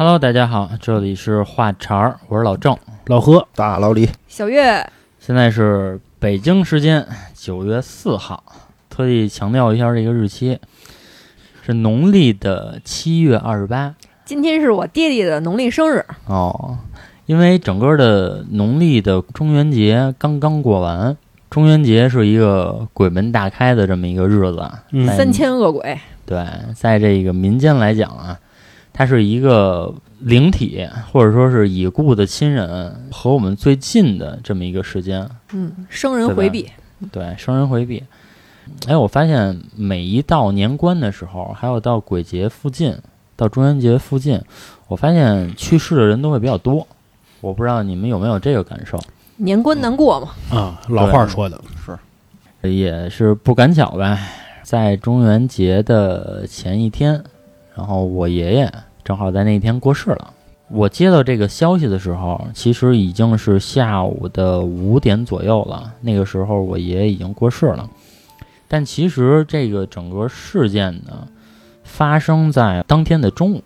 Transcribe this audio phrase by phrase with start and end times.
[0.00, 2.78] Hello，大家好，这里是话茬儿，我是老郑。
[3.06, 8.44] 老何，大老李，小月，现在是北京时间九月四号，
[8.88, 10.56] 特意强调一下这个日期，
[11.66, 13.92] 是农历的七月二十八。
[14.24, 16.78] 今天是我爹爹的农历生日，哦。
[17.26, 21.16] 因为整个的农历的中元节刚刚过完，
[21.50, 26.46] 中元节是一个鬼门大开的这么一个日子，嗯三千恶鬼，对，
[26.76, 28.38] 在这个民间来讲啊，
[28.98, 35.24] 它是一个灵体或者说是已故的亲人和我们最近的这么一个时间。
[35.52, 36.68] 嗯，生人回避，
[37.12, 38.02] 对，生人回避。
[38.88, 42.98] 哎，我发现每一到年关的时候，还有到鬼节附近，
[43.36, 44.42] 到中元节附近，
[44.88, 46.84] 我发现去世的人都会比较多。
[47.40, 48.98] 我不知道你们有没有这个感受，
[49.36, 51.62] 年关难过嘛，啊，老话说的。
[51.86, 54.18] 是，也是不赶巧呗，
[54.64, 57.22] 在中元节的前一天，
[57.76, 58.72] 然后我爷爷
[59.08, 60.34] 正好在那天过世了。
[60.68, 65.94] 我接到这个消息的时候，其实已经是下午的五点左右了。
[66.02, 67.88] 那个时候我爷爷已经过世了，
[68.68, 71.26] 但其实这个整个事件呢，
[71.84, 73.62] 发生在当天的中午。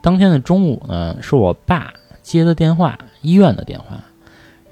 [0.00, 4.02] 当天的中午呢，是我爸接的电话，医院的电话。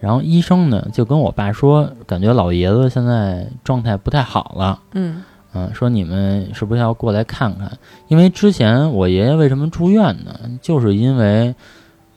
[0.00, 5.22] 然后医生呢就跟我爸说，感觉老爷子现在状态不太好了，嗯
[5.54, 7.70] 嗯，说你们是不是要过来看看？
[8.08, 10.38] 因为之前我爷爷为什么住院呢？
[10.60, 11.54] 就是因为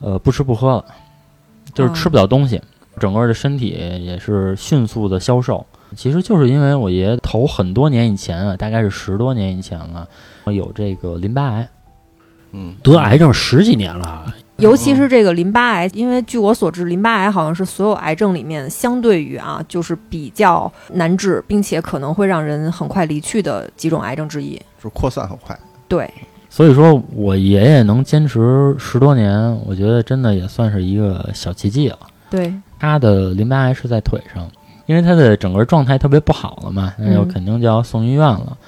[0.00, 0.84] 呃不吃不喝了，
[1.72, 2.60] 就是吃不了东西，
[2.98, 3.68] 整个的身体
[4.00, 5.64] 也是迅速的消瘦。
[5.96, 10.06] 其实就是因为我爷爷头很多年以前啊，大概是十多年以前了，
[10.46, 11.68] 有这个淋巴癌。
[12.50, 24.56] 嗯，得癌症十几年了，尤其是这个淋巴癌，因为据我所知，淋巴癌好像是所有癌症里面相对于啊，就是比较难治，并且可能会让人很快离去的几种癌症之一。
[24.56, 25.56] 就是扩散很快。
[25.86, 26.12] 对，
[26.50, 31.98] 所以说我爷爷能坚持十多年，我觉得真的也算是一个小奇迹了。
[32.28, 34.50] 对，他的淋巴癌是在腿上，
[34.86, 38.58] 因为他的整个状态特别不好了嘛，那就嗯肯定就要送医院了。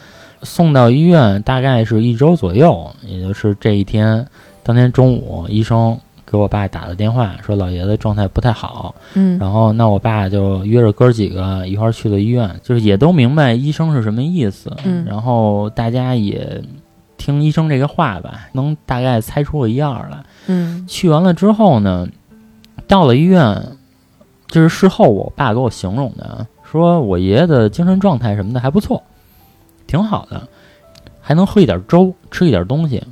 [0.43, 4.27] 送到医院大概是一周左右，也就是这一天，
[4.71, 16.63] 当天中午，医生给我爸打了电话，说老爷子状态不太好，嗯然后那我爸就约着哥几个一块儿去了医院，就是也都明白医生是什么意思，嗯然后大家也
[17.17, 20.23] 听医生这个话吧，能大概猜出个一二来。
[20.47, 22.07] 嗯去完了之后呢，
[22.87, 23.61] 到了医院，
[24.47, 29.03] 就是事后我爸给我形容的，说我爷爷的精神状态什么的还不错，
[29.89, 30.41] 挺好的，
[31.21, 33.03] 还能喝一点粥，吃一点东西。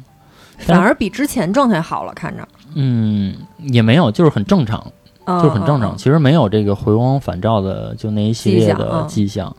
[0.58, 4.92] 反而比之前状态好了，看着，嗯，也没有，就是很正常，
[5.24, 5.94] 嗯就是很正常。
[5.94, 9.54] 嗯其实没有这个回光返照的，就那一系列的迹象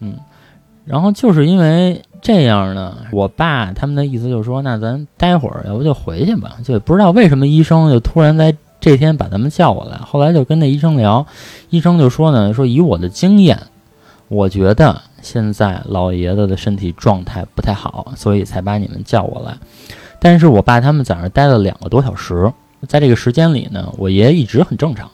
[0.00, 0.14] 嗯
[0.84, 9.96] 然后就是因为这样呢，我爸他们的意思就是说，那咱待会儿要不就回去吧，就也不知道为什么医生就突然在这天把咱们叫过来。
[9.98, 11.24] 后来就跟那医生聊，
[11.70, 13.56] 医生就说呢，说以我的经验，
[14.26, 19.56] 我觉得现在老爷子的身体状态不太好，所以才把你们叫过来。
[20.24, 22.52] 但是我爸他们在那儿待了两个多小时，
[22.86, 25.10] 在这个时间里呢，我爷爷一直很正常，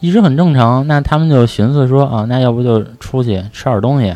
[0.00, 0.86] 一直很正常。
[0.86, 4.14] 那他们就寻思说啊，那要不就出去吃点东西，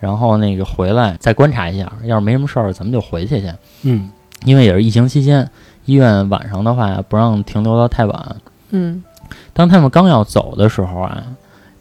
[0.00, 3.52] 然后那个回来再观察一下，要是没什么事儿，咱们就回去去。
[3.82, 4.08] 嗯，
[4.46, 5.46] 因为也是疫情期间，
[5.84, 8.36] 医院晚上的话不让停留到太晚。
[8.70, 9.04] 嗯
[9.52, 11.22] 当他们刚要走的时候啊，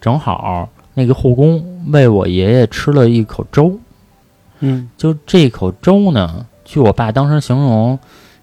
[0.02, 3.80] 正好那个护工喂我爷爷吃了一口粥，
[4.60, 7.98] 嗯，就这口粥呢，据我爸当时形容，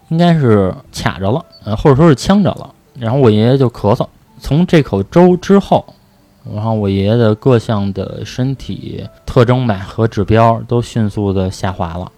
[0.09, 2.75] 应该是卡着了，呃，或者说是呛着了。
[2.99, 4.07] 然后我爷爷就咳嗽。
[4.39, 5.85] 从这口粥之后，
[6.55, 12.11] 然后我爷爷的各项的身体特征吧和指标都迅速的下滑了。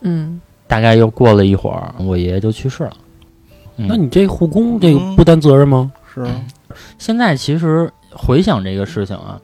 [0.00, 2.92] 嗯，大概又过了一会儿，我爷爷就去世了。
[3.76, 5.92] 嗯那你这护工这个不担责任吗？
[6.12, 6.30] 是啊，
[6.98, 9.40] 现在其实回想这个事情啊，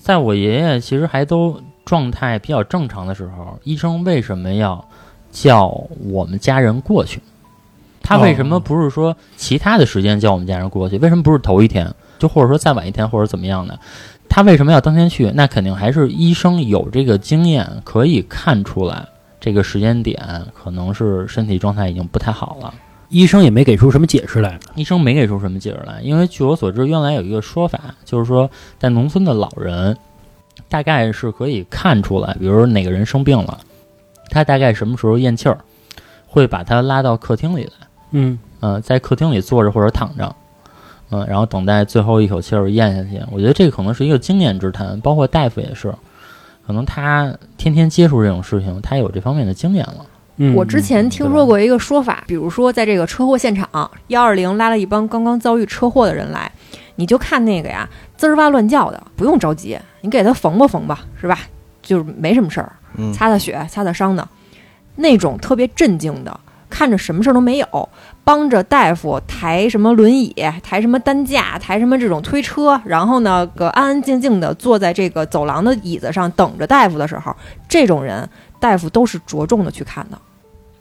[0.00, 4.82] 在我爷爷其实还都状态比较正常的时候，医生为什么要
[5.42, 5.66] 叫
[6.10, 7.20] 我们家人过去？
[8.02, 10.96] 他为什么哦不是说其他的时间叫我们家人过去？
[10.98, 11.92] 为什么不是头一天？
[12.18, 13.78] 就或者说再晚一天，或者怎么样的？
[14.30, 15.30] 他为什么要当天去？
[15.34, 19.06] 那肯定还是医生有这个经验，可以看出来
[19.38, 20.18] 这个时间点
[20.54, 22.72] 可能是身体状态已经不太好了。
[23.10, 24.58] 医生也没给出什么解释来。
[24.74, 29.96] 医生没给出什么解释来，因为据我所知，原来有一个说法，就是说在农村的老人，
[30.68, 33.60] 大概是可以看出来，比如说哪个人生病了，
[34.30, 35.58] 他大概什么时候咽气儿，
[36.26, 40.34] 会把他拉到客厅里来，嗯，呃、在客厅里坐着或者躺着，
[41.10, 43.22] 嗯、然后等待最后一口气儿咽下去。
[43.30, 45.94] 我觉得这个可能是一个经验之谈，包括大夫也是，
[46.66, 50.06] 可能他天天接触这种事情，他有这方面的经验了。
[50.38, 56.52] 嗯我之前听说过一个说法，比如说在这个车祸现场，幺二零拉了一帮刚刚遭遇车祸的人来，
[56.96, 57.88] 你就看那个呀，
[58.18, 61.38] 滋儿哇乱叫的，不用着急，你给他缝吧缝吧，是吧？
[61.86, 64.28] 就是没什么事儿，嗯擦擦血、擦擦伤的，
[64.96, 67.88] 那种特别镇静的，看着什么事儿都没有，
[68.24, 77.34] 帮着大夫抬什么轮椅、抬什么担架、抬什么这种推车，然后呢，个安安静静的坐在这个走廊的椅子上等着大夫的时候，
[77.68, 78.28] 这种人
[78.58, 80.18] 大夫都是着重的去看的。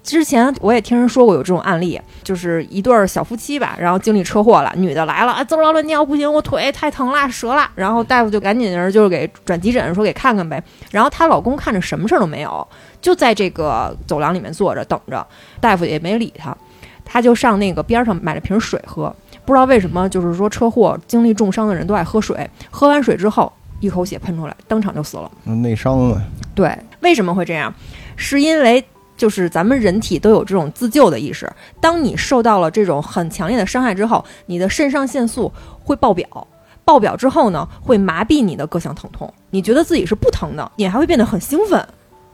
[0.05, 10.63] 之前我也听人说过有这种案例，就是一对儿小夫妻吧，然后经历车祸了，女的来了，啊，滋儿哇乱尿，不行，我腿太疼了，折了，然后大夫就赶紧人就是给转急诊，说给看看呗。
[10.91, 12.65] 然后她老公看着什么事儿都没有，
[13.01, 15.25] 就在这个走廊里面坐着等着，
[15.59, 16.55] 大夫也没理他，
[17.03, 19.13] 他就上那个边儿上买了瓶水喝。
[19.43, 25.31] 不知道为什么，就是说车祸经历重伤的人都爱喝水，喝完水之后一口血喷出来，当场就死了。
[25.43, 26.21] 内伤了，
[26.53, 27.73] 对，为什么会这样？
[28.15, 28.83] 是因为
[29.17, 31.51] 就是咱们人体都有这种自救的意识。
[31.79, 35.51] 当你受到了这种很强烈的伤害之后，你的肾上腺素
[35.83, 36.47] 会爆表，
[36.83, 41.85] 爆表之后呢，会麻痹你的各项疼痛，你觉得自己是不疼的，你还会变得很兴奋。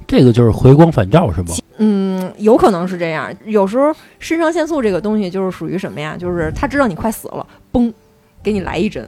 [0.07, 1.53] 这个就是回光返照是吗？
[1.77, 3.33] 嗯，有可能是这样。
[3.45, 6.17] 有时候肾上腺素这个东西就是属于什么呀？
[6.17, 7.93] 就是他知道你快死了，嘣，
[8.43, 9.07] 给你来一针，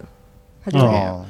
[0.64, 1.16] 他就这样。
[1.16, 1.26] 哦，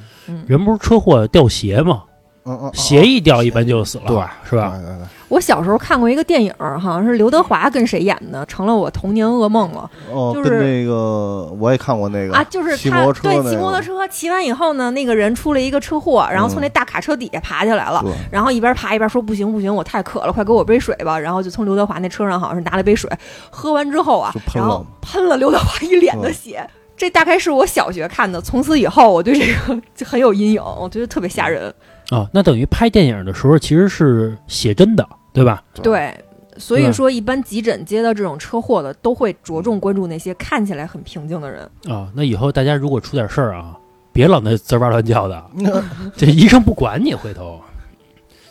[0.47, 2.03] 人不是车祸掉鞋吗？
[2.45, 4.17] 嗯嗯，协议掉一般就死了，对，
[4.49, 4.71] 是吧？
[4.75, 9.89] 对对对我小时候看过一个电影，好像是刘德华跟谁演的，成了我童年噩梦了。
[10.11, 21.17] 哦，就是跟那个我也看过那个啊，就是他骑摩托车对那个骑摩托车骑完以后呢，那个人出了一个车祸，然后从那大卡车底下爬下来了，然后一边爬一边说不行不行，我太渴了，快给我杯水吧。
[21.17, 23.09] 然后就从刘德华那车上好像是拿了杯水，
[23.49, 26.67] 喝完之后啊然后喷了刘德华一脸的血。
[26.95, 31.73] 这大概是我小学看的，从此以后我对这个就很有阴影，我觉得特别吓人。
[32.13, 35.63] 啊，那等于拍电影的时候其实是写真的，对吧？
[35.81, 36.13] 对，
[36.57, 41.67] 所以说一般急诊接到这种车祸的，都会着重关注那些看起来很平静的人。
[41.89, 43.75] 啊，那以后大家如果出点事儿啊，
[44.11, 45.43] 别老那滋哇乱叫的，
[46.15, 47.59] 这医生不管你，回头。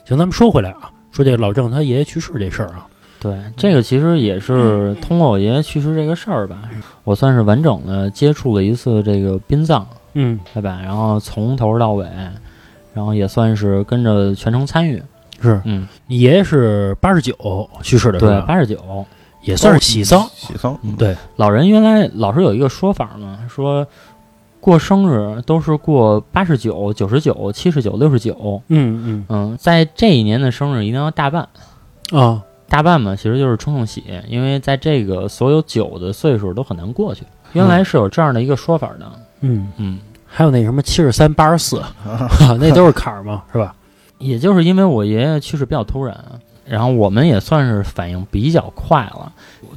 [0.05, 2.89] 行，咱们说回来啊，说这老郑他爷爷去世这事儿啊，
[3.21, 6.69] 对，这个其实也是通过我爷爷去世这个事儿吧，
[7.05, 10.81] 我算是完整的接触了一次这个殡葬，嗯，对吧？
[10.83, 12.05] 然后从头到尾，
[12.95, 15.03] 然后也算是跟着全程参与。
[15.41, 17.35] 是嗯，你爷爷是八十九
[17.83, 19.05] 去世的，对，八十九。
[19.43, 23.85] 也算是喜丧，喜丧，嗯对，老人原来老是有一个说法嘛，说
[24.61, 28.63] 过生日都是过八十九、九十九、七十九、六十九。
[28.69, 31.49] 嗯嗯嗯，在这一年的生日一定要大办。
[32.13, 37.25] 嗯啊，大办嘛，其实就是冲冲喜，因为在这个所有九的岁数都很难过去。
[37.53, 39.13] 原来是有这样的一个说法的。
[39.41, 39.99] 嗯，嗯，
[40.35, 41.83] 还有那什么七十三、八十四，
[42.59, 43.75] 那都是坎儿嘛，是吧？
[44.19, 46.17] 也就是因为我爷爷去世比较突然，
[46.65, 49.31] 然后我们也算是反应比较快了。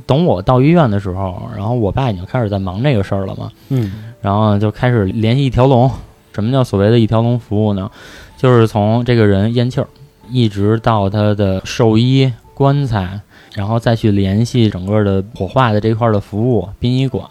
[0.06, 5.92] 等我到医院的时候，然后我爸已经开始在忙这个事儿了嘛，嗯然后就开始联系一条龙。
[6.34, 7.90] 什么叫所谓的一条龙服务呢？
[8.38, 9.88] 就是从这个人咽气儿，
[10.30, 13.20] 一直到他的寿衣、棺材，
[13.54, 17.26] 然后再去联系整个的火化的这块儿的服务、殡仪馆，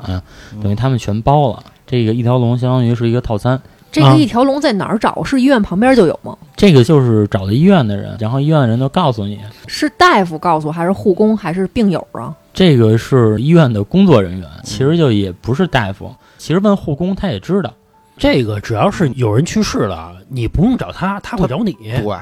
[0.62, 1.62] 等于他们全包了。
[1.94, 3.54] 这个一条龙相当于是一个套餐。
[3.54, 3.62] 啊
[3.94, 5.22] 这个一条龙在哪儿找？
[5.22, 6.36] 是医院旁边就有吗？
[6.56, 12.34] 这个就是找的医院的人，然后医院的人都告诉你，是大夫告诉，还是护工，还是病友啊？
[12.52, 16.12] 这个是医院的工作人员，其实就也不是大夫。
[16.38, 17.72] 其实问护工他也知道，
[18.18, 21.72] 这个只要是有人去世了，你不用找他，他会找你。
[21.74, 22.12] 对，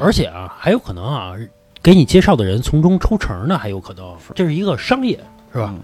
[0.00, 1.34] 而且啊，还有可能啊，
[1.80, 5.16] 给你介绍的人从中抽成呢，还有可能，这是一个商业，
[5.52, 5.72] 是吧？
[5.72, 5.80] 嗯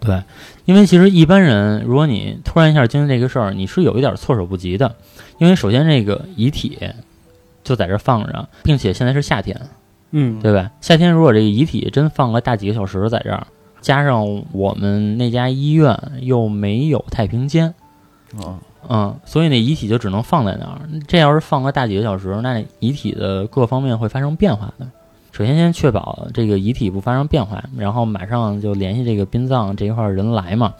[0.00, 0.22] 对，
[0.68, 4.94] 因为其实一般人，如果你突然一下经历这个事儿，你是有一点措手不及的，
[5.38, 6.78] 因为首先这个遗体
[7.64, 9.58] 就在这儿放着，并且现在是夏天，
[10.10, 10.70] 嗯，对吧？
[10.82, 13.46] 夏天如果这个遗体真放个大几个小时在这儿，
[13.80, 17.74] 加上我们那家医院又没有太平间，
[18.36, 18.60] 啊，
[18.90, 20.82] 嗯，所以那遗体就只能放在那儿。
[21.06, 24.86] 这要是放个大几个小时，那遗体的各方面会发生变化的。
[25.38, 30.74] 首先，先确保这个遗体不发生变化，然后马上就联系这个殡葬这一块儿人来嘛。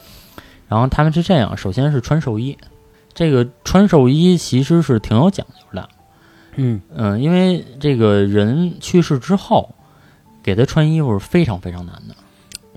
[0.66, 2.58] 然后他们是这样，首先是穿寿衣，
[3.14, 5.88] 这个穿寿衣其实是挺有讲究的，
[6.56, 9.72] 嗯嗯，因为这个人去世之后，
[10.42, 12.16] 给他穿衣服是非常非常难的。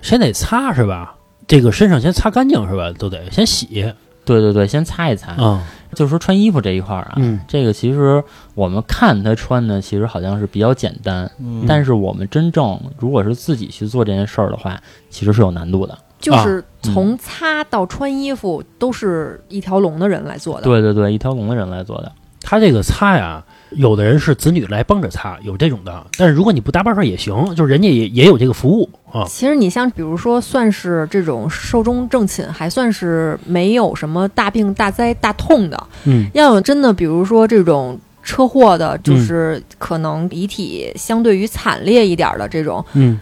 [0.03, 1.15] 先得擦是吧？
[1.47, 2.91] 这个身上先擦干净是吧？
[2.91, 3.91] 都得先洗
[4.39, 5.31] 对对对，先擦一擦。
[5.33, 5.63] 啊。
[5.93, 8.23] 就是说穿衣服这一块儿啊，嗯这个其实
[8.55, 15.97] 我们看他穿的，其实好像是比较简单，嗯但是我们真正如果是自己去做这件事儿的话，其实是有难度的。
[16.17, 20.63] 就是嗯从擦到穿衣服都是一条龙的人来做的。
[20.63, 22.09] 对对对，一条龙的人来做的。
[22.39, 26.05] 他这个擦呀，有的人是子女来帮着擦，有这种的。
[26.17, 29.25] 但是如果你不搭把手也行，就是人家也也有这个服务啊。
[29.27, 35.87] 其实你像比如说，算是这种寿终正寝，还算是没有什么大病大灾大痛的。
[36.05, 43.19] 嗯要有真的，比如说这种车祸的，就是可能遗体相对于惨烈一点儿的这种，嗯，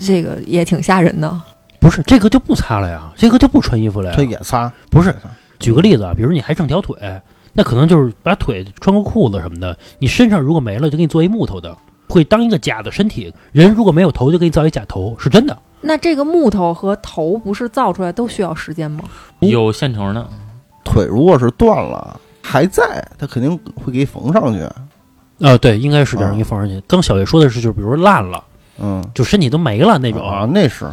[0.00, 1.40] 这个也挺吓人的。
[1.78, 4.22] 不是这个就不擦了呀，这个就不穿衣服了呀这。
[4.24, 5.14] 也擦，不是，
[5.58, 6.94] 举个例子啊，比如你还剩条腿，
[7.52, 11.76] 那可能就是把腿穿个裤子什么的，你身上如果没了，就给你做一木头的，
[12.08, 13.32] 会当一个假的身体。
[13.52, 15.56] 人如果没有头，就给你造一假头，是真的。
[15.80, 19.04] 那这个木头和头不是造出来都需要时间吗？
[19.40, 20.28] 有现成的，
[20.84, 24.60] 腿如果是断了还在，他肯定会给缝上去。
[25.44, 26.80] 啊，对，应该是这样啊一放上去。
[26.86, 28.44] 刚小月说的是，就是比如烂了，
[28.78, 30.86] 嗯，就身体都没了那种啊，那是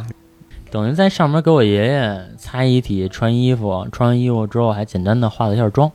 [0.72, 5.92] 等于在上面给我爷爷擦遗体、穿衣服，穿完衣服之后还简单的化了一下妆。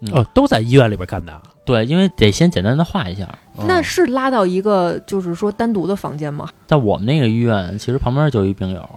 [0.00, 1.40] 嗯哦，都在医院里边干的。
[1.64, 3.28] 对，因为得先简单的画一下。
[3.66, 6.48] 那嗯是拉到一个就是说单独的房间吗？
[6.66, 8.88] 在我们那个医院，其实旁边就一病友，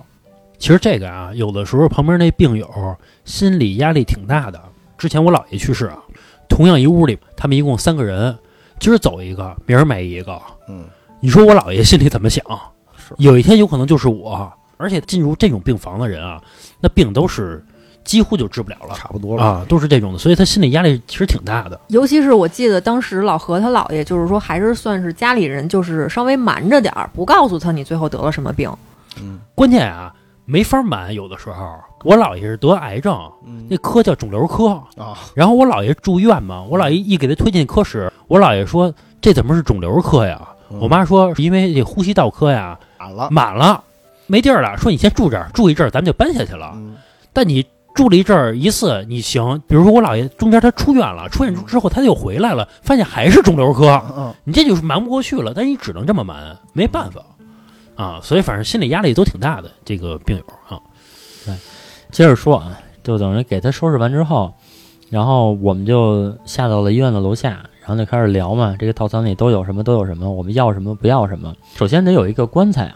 [0.58, 2.70] 其实这个啊，有的时候旁边那病友
[3.25, 4.62] 心理压力挺大的。
[4.98, 5.98] 之前我姥爷去世啊，
[6.48, 8.38] 同样一屋里，他们一共三个人，
[8.79, 10.39] 今儿走一个，明儿没一个。
[10.68, 10.84] 嗯，
[11.22, 12.44] 你说我姥爷心里怎么想？
[12.98, 16.39] 是有一天有可能就是我，而且进入这种病房的人啊，
[16.82, 17.65] 那病都是
[18.10, 19.44] 几乎就治不了了差不多了。
[19.44, 21.80] 啊，都是这种的，所以他心理压力其实挺大的。
[21.89, 28.68] 尤其是我记得当时老何他姥爷就是说，还是算是家里人就是稍微瞒着点儿，不告诉他你最后得了什么病。
[29.22, 30.12] 嗯关键啊，
[30.46, 40.42] 没法瞒，有的时候我姥爷是得癌症，嗯那科叫肿瘤科，啊，然后我姥爷住院嘛，我姥爷一给他推进科室，我姥爷说这怎么是肿瘤科呀？
[40.72, 43.28] 嗯我妈说是因为这呼吸道科呀满了。
[43.30, 43.84] 满了，
[44.25, 46.72] 没地儿了，说你先住这儿，住一阵儿咱们就搬下去了。
[46.75, 46.96] 嗯
[47.32, 47.63] 但你
[48.00, 57.22] 住了一阵儿一次你行，比如说我姥爷中间他出院了，出院之后他又回来了，发现还是肿瘤科，嗯你这就是瞒不过去了，但是你只能这么瞒，没办法
[57.96, 60.79] 啊，所以反正心理压力都挺大的，这个病友啊，
[61.46, 61.53] 对
[62.10, 64.53] 接着说啊，就等于给他收拾完之后，
[65.10, 67.50] 然后我们就下到了医院的楼下，
[67.82, 71.53] 然后就开始聊嘛，这个套餐里都有什么都有什么，我们要什么不要什么。
[71.75, 72.96] 首先得有一个棺材啊，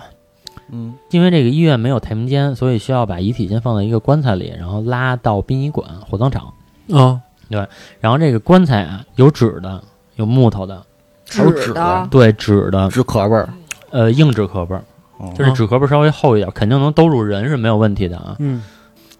[0.73, 6.51] 嗯因为这个医院没有太平间，所以需要把遗体先放在一个棺材里，然后拉到殡仪馆、火葬场。
[6.91, 7.65] 啊，对
[8.01, 9.81] 然后这个棺材啊，有纸的，
[10.15, 10.83] 有木头的，
[11.29, 13.47] 还有纸的的，对，纸的，纸壳味儿，
[13.91, 14.83] 呃，硬纸壳儿，
[15.19, 18.35] 哦就是纸壳儿稍微厚一点，肯定能兜住人是没有问题的啊。
[18.39, 18.61] 嗯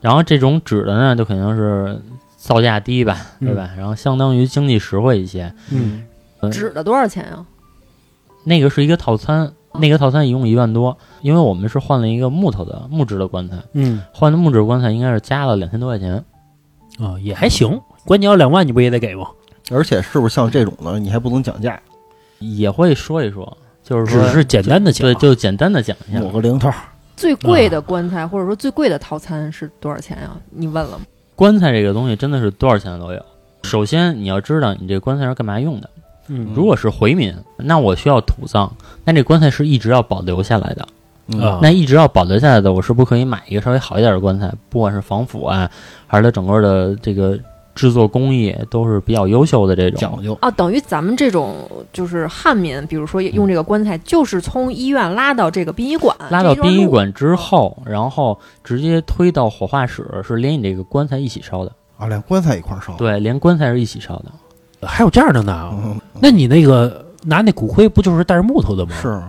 [0.01, 2.01] 然后这种纸的呢，就肯定是
[2.36, 3.69] 造价低吧，嗯对吧？
[3.77, 5.53] 然后相当于经济实惠一些。
[5.72, 6.03] 嗯
[6.41, 7.45] 呃纸的多少钱啊？
[8.43, 16.23] 那个是一个套餐，那个套餐一共一万多，因为我们是换了一个木头的木质的棺材，嗯换的木质棺材应该是加了两千多块钱。
[16.99, 17.81] 啊，也还行。
[18.05, 19.25] 关你要两万，你不也得给吗？
[19.71, 21.79] 而且是不是像这种的，你还不能讲价，
[22.39, 26.31] 也会说一说，就是说只是简单的讲对，，就简单的讲一下抹。
[26.31, 26.75] 个零头儿。
[27.15, 30.35] 最贵的棺材或者说最贵的套餐是多少钱呀？
[30.51, 31.05] 你问了吗？
[31.35, 33.25] 棺材这个东西真的是多少钱都有。
[33.63, 35.89] 首先你要知道你这棺材是干嘛用的。
[36.27, 38.71] 嗯如果是回民，那我需要土葬，
[39.03, 40.87] 那这棺材是一直要保留下来的。
[41.27, 44.51] 嗯啊，那一直要保留下来的，我是不是可以买一个稍微好一点的棺材？
[44.69, 45.69] 不管是防腐啊，
[46.05, 47.39] 还是它整个的这个
[47.73, 49.99] 制作工艺都是比较优秀的这种。
[49.99, 50.37] 讲究。
[50.41, 51.55] 啊，等于咱们这种
[51.93, 61.71] 就是汉民，比如说用这个棺材，就是从医院拉到这个殡仪馆，拉到殡仪馆之后，然后直接推到火化室，是连你这个棺材一起烧的。
[61.97, 64.25] 啊，连棺材一块烧。，对，连棺材是一起烧的。
[64.85, 65.69] 还有这样的呢。
[65.71, 68.91] 嗯，那你那个拿那骨灰不就是带着木头的吗？
[69.01, 69.22] 是，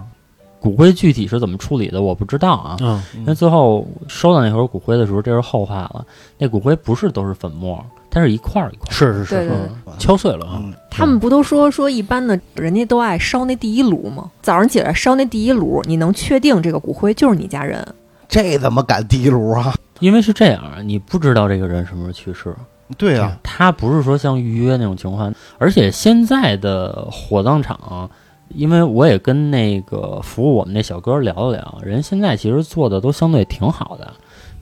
[0.60, 2.76] 骨灰具体是怎么处理的，我不知道啊。
[2.80, 6.04] 嗯，因为最后收到那盒骨灰的时候，这是后话了。
[6.38, 8.92] 那骨灰不是都是粉末，它是一块儿一块儿。
[8.92, 10.60] 是是是，对对对嗯敲碎了啊。
[10.62, 14.30] 嗯，他们不都说说一般的人家都爱烧那第一炉吗？
[14.42, 17.86] 早上起来烧那第一炉，你能确定这个骨灰就是你家人？
[18.28, 19.74] 这怎么敢第一炉啊？
[20.00, 22.54] 因为是这样，你不知道这个人什么时候去世，
[22.96, 25.32] 对啊，他不是说像预约那种情况。
[25.58, 28.08] 而且现在的火葬场，
[28.48, 34.12] 因为我也跟那个服务我们那小哥聊了聊，人现在其实做的都相对挺好的，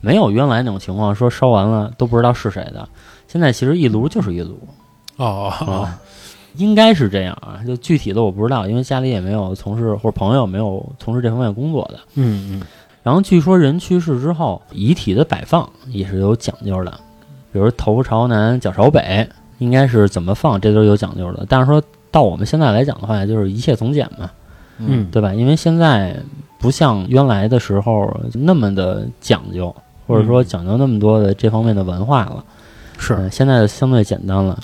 [0.01, 2.87] 没有原来那种情况说烧完了都不知道是谁的。
[3.27, 4.59] 现在其实一炉就是一炉
[5.17, 5.87] 哦
[6.55, 11.99] 应该是这样啊，就具体的我不知道，因为家里也没有从事或者朋友没有从事这方面工作的。
[12.13, 12.61] 嗯嗯
[13.01, 16.99] 然后据说人去世之后，遗体的摆放也是有讲究的，
[17.53, 19.25] 比如头朝南，脚朝北，
[19.59, 21.45] 应该是怎么放，这都是有讲究的。
[21.47, 21.81] 但是说
[22.11, 24.29] 到我们现在来讲的话，就是一切从简嘛，
[24.79, 25.33] 嗯，对吧？
[25.33, 26.19] 因为现在
[26.59, 29.73] 不像原来的时候那么的讲究，
[30.07, 32.43] 或者说讲究那么多的这方面的文化了。
[32.97, 34.59] 是嗯，现在相对简单了。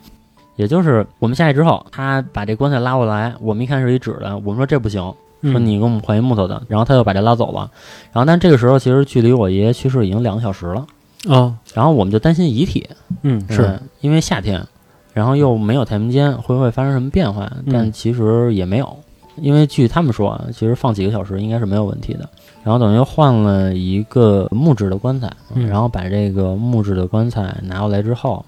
[0.55, 5.01] 也就是我们下去之后，他把这棺材拉过来，我们一看是一纸的，我们说这不行，
[5.41, 7.72] 嗯说你给我们换一木头的，然后他就把这拉走了。
[8.12, 10.86] 然后但这个时候其实距离我爷爷去世已经两个小时了，
[11.27, 12.88] 啊，然后我们就担心遗体，
[13.23, 14.65] 嗯是对因为夏天，
[15.13, 17.51] 然后又没有太平间，会不会发生什么变化？
[17.71, 18.97] 但嗯其实也没有，
[19.35, 22.29] 因为据他们说啊，其实放几个小时应该是没有问题的。
[22.63, 28.45] 然后等于换了一个木质的棺材，嗯然后把这个木质的棺材拿过来之后，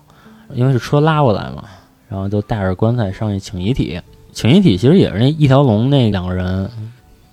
[0.54, 1.64] 因为是车拉过来嘛，
[2.08, 4.00] 然后就带着棺材上去请遗体。
[4.34, 6.70] 请遗体其实也是那一条龙那两个人，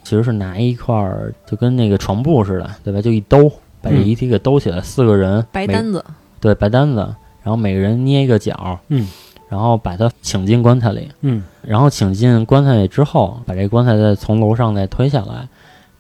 [0.02, 3.00] 其实是拿一块儿就跟那个床布似的，对吧？
[3.00, 4.06] 就一兜，把这嗯。
[4.06, 6.04] 遗体给兜起来，四个人白单子，
[6.40, 6.96] 对白单子，
[7.42, 9.06] 然后每个人捏一个角，嗯，
[9.48, 11.42] 然后把它请进棺材里，嗯。
[11.62, 15.48] 然后请进棺材里之后，把这棺材再从楼上再推下来，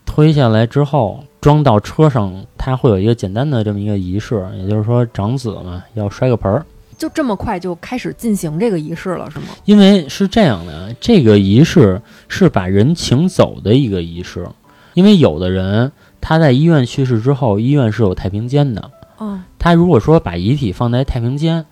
[0.06, 6.64] 推下来之后装到车上，它会有一个简单的这么一个仪式，也就是说长子嘛要摔个盆儿，
[6.96, 9.46] 就这么快就开始进行这个仪式了，是吗？
[9.66, 14.48] 因为是这样的，这个仪式是把人请走的一个仪式，
[14.94, 15.92] 因为有的人
[16.28, 21.64] 他在医院去世之后，医院是有太平间的，嗯他如果说把遗体放在太平间，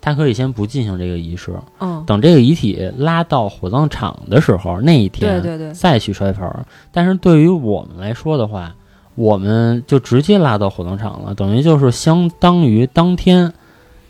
[0.00, 6.64] 他可以先不进行这个仪式，嗯，等这个遗体拉到火葬场的时候，那一天对对对，再去摔盆儿。
[6.92, 8.72] 但是对于我们来说的话，
[9.16, 13.52] 我们就直接拉到火葬场了，等于就是相当于当天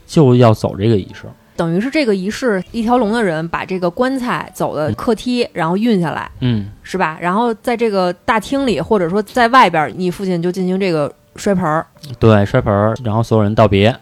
[0.07, 1.23] 就要走这个仪式。
[1.57, 7.17] 等于是这个仪式，一条龙的人把这个棺材走的客梯，然后运下来，嗯，是吧？
[7.21, 11.87] 然后在这个大厅里，或者说在外边，你父亲就进行这个摔盆儿。
[12.19, 13.95] 对，摔盆儿，然后所有人道别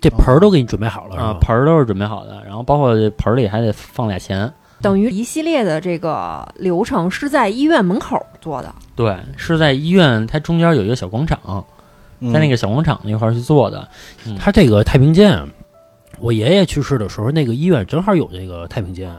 [0.00, 1.38] 这盆儿都给你准备好了是啊，吧？
[1.40, 4.52] 盆儿都是准备好的，然后包括这盆儿里还得放俩钱。
[4.80, 8.74] 等于一系列的这个流程是在医院门口做的。
[8.96, 11.38] 对，是在医院，它中间有一个小广场，
[12.20, 13.86] 在那个个小广场那块儿去做的。
[14.40, 15.46] 它这个太平间啊，
[16.22, 19.12] 我爷爷去世的时候，那个医院正好有这个太平间。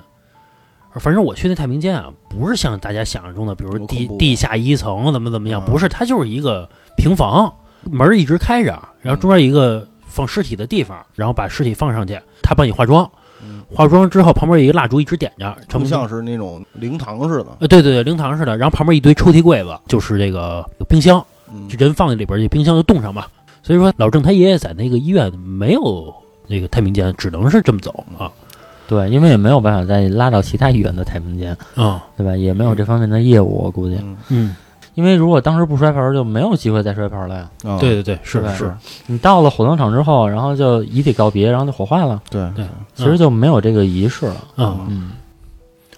[0.99, 7.51] 反正我去那太平间啊，不是像大家想象中的，比如地地下一层怎么怎么样，啊不是，它就是一个平房，
[7.91, 13.09] 门儿一直开着，然后中间有一个放尸体的地方，然后把尸体放上去，他帮你化妆，
[13.43, 23.25] 嗯化妆之后旁边有一个蜡烛一直点着，成不像是那种灵堂似的，呃，对对对，灵堂似的，然后旁边一堆抽屉柜子，就是这个冰箱，嗯这人放在里边，这冰箱就冻上嘛。
[23.63, 26.13] 所以说，老郑他爷爷在那个医院没有
[26.47, 28.31] 那个太平间，只能是这么走啊
[28.87, 32.35] 对，因为也没有办法再拉到其他医院的太平间，啊对吧？
[32.35, 33.95] 也没有这方面的业务，我估计。
[34.03, 34.55] 嗯嗯，
[34.93, 37.49] 因为如果当时不摔盆儿，就没有机会再摔盆儿了呀。
[37.63, 38.75] 啊对对对，是是，
[39.07, 44.47] 你到了火葬场之后，然后就遗体告别，然后就火化了，对对其实就没有这个仪式了。
[44.57, 45.11] 嗯，嗯，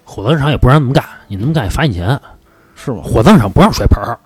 [0.04, 2.18] 火葬场也不让那么干，你那么干也罚你钱。
[2.76, 3.02] 是吗？
[3.04, 4.20] 火葬场不让摔盆儿，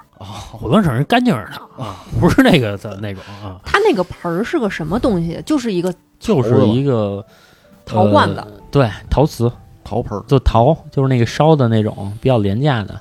[0.52, 3.58] 火葬场人干净着呢啊，不是那个的那种啊。
[3.64, 5.42] 它那个盆儿是个什么东西？
[5.46, 7.26] 就是一个就是一个
[7.86, 8.40] 陶罐子。
[8.40, 9.52] 呃对，陶瓷，
[9.84, 13.00] 陶盆儿就陶，就是那个烧的那种比较廉价的。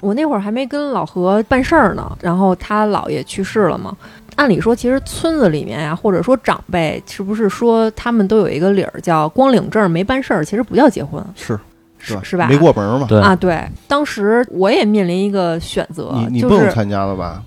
[0.00, 3.94] 我那会儿还没跟老何办事儿呢，然后他姥爷去世了嘛。
[4.36, 11.60] 按理说，其实村子里面呀、或者说长辈，是不是说他们都有一个理儿，叫光领证没办事儿，其实不叫结婚，是
[11.98, 12.48] 是是吧？
[12.48, 13.06] 没过门嘛？
[13.06, 13.62] 对，啊，对。
[13.86, 17.42] 当时我也面临一个选择你，你就是，不用参加了吧？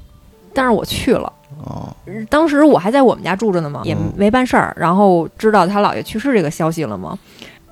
[0.53, 1.33] 但是我去了。
[1.65, 1.93] 哦，
[2.29, 4.75] 当时我还在我们家住着呢嘛，也嗯没办事儿。
[4.79, 7.17] 然后知道他姥爷去世这个消息了嘛，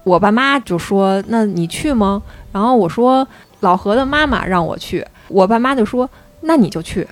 [0.03, 3.27] 我爸妈就说：“那你去吗？”然后我说
[3.61, 6.09] ：“老何的妈妈让我去。”我爸妈就说
[6.41, 7.07] ：“那你就去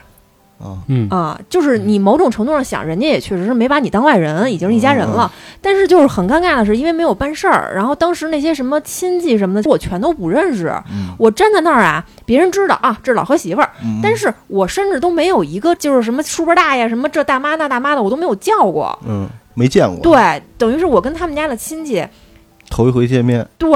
[0.61, 5.31] 啊，嗯啊！”就是你某种程度上想，人家也确实是没把你当外人，已经是一家人嗯了。
[5.59, 10.67] 但是就是很尴尬的是，因为没有办事儿，然后当时那些什么亲戚什么的，我全都不认识。
[10.91, 18.97] 嗯，我站在那儿啊，别人知道啊，这是老何媳妇儿，嗯但是我甚至都没有一个就是什么叔伯大爷、什么这大妈那大妈的，我都没有叫过。
[19.07, 22.05] 嗯没见过，，对，等于是我跟他们家的亲戚，
[22.69, 23.69] 头一回见面对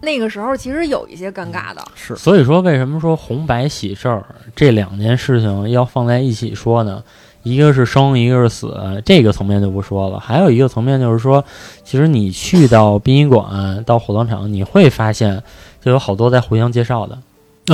[0.00, 1.84] 那个时候其实有一些尴尬的。
[1.94, 7.02] 是所以说，为什么说红白喜事儿这两件事情要放在一起说呢？
[7.44, 10.18] 一个是生，一个是死，这个层面就不说了。
[10.18, 11.42] 还有一个层面就是说，
[11.84, 15.42] 其实你去到殡仪馆、到火葬场，你会发现
[15.80, 17.16] 就有好多在互相介绍的。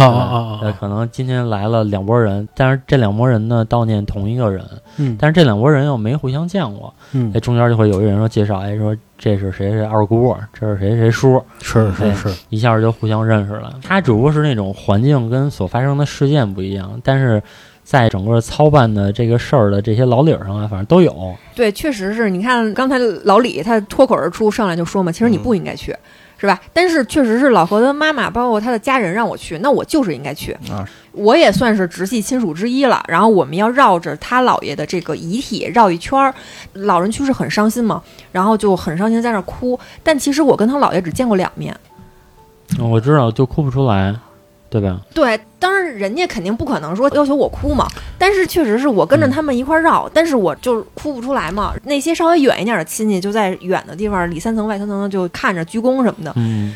[0.00, 0.76] 啊啊啊呃，啊！
[0.78, 4.64] 可能今天来了两拨人，但是这两拨人呢悼念同一个人，
[4.96, 13.74] 嗯但是这两拨人又没互相见过，嗯哎，，中间就会有一人说介绍，哎，说这是谁谁二姑，这是谁谁叔，是是是，一下就互相认识了。
[13.82, 17.42] 他只不过是那种环境跟所发生的事件不一样，但是
[17.82, 21.34] 在整个操办的这个事儿的这些老理儿上啊，反正都有。
[21.54, 25.94] 对，确实是你看刚才老李他脱口而出上来就说嘛，其实你不应该去。
[26.44, 26.60] 是吧？
[26.74, 30.52] 但是确实是老何的妈妈，包括他的家人让我去，那我就是应该去。
[30.70, 33.02] 啊，我也算是直系亲属之一了。
[33.08, 36.34] 然后我们要绕着他姥爷的这个遗体绕一圈儿，
[36.74, 39.80] 老人去世很伤心嘛，然后就很伤心在那儿哭。
[40.02, 41.74] 但其实我跟他姥爷只见过两面。
[42.78, 44.14] 嗯我知道，就哭不出来，
[44.74, 45.00] 对吧？
[45.14, 47.86] 对，当然人家肯定不可能说要求我哭嘛，
[48.18, 51.72] 但是确实是我跟着他们一块儿绕，但是我就哭不出来嘛。
[51.84, 56.74] 那些稍微远一点的亲戚就在远的地方里三层外三层的就看着鞠躬什么的，嗯，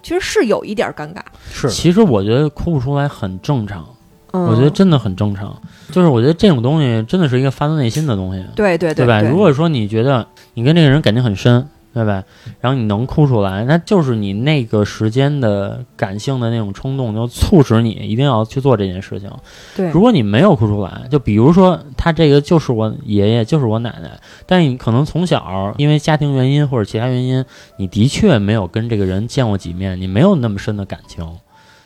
[0.00, 1.18] 其实是有一点尴尬。
[1.52, 3.84] 是其实我觉得哭不出来很正常，
[4.30, 5.60] 嗯，我觉得真的很正常。
[5.90, 9.20] 就是我觉得这种东西真的是一个发自内心的东西对，对对吧？
[9.20, 12.22] 如果说你觉得你跟这个人感情很深，对吧？
[12.60, 19.30] 然后你能哭出来，那就是你那个时间的感性的那种冲动，就促使你一定要去做这件事情。
[19.76, 27.44] 对，如果你没有哭出来，就比如说他这个就是我爷爷，就是我奶奶，但你可能从小因为家庭原因或者其他原因，
[27.76, 31.26] 你的确没有跟这个人见过几面，你没有那么深的感情。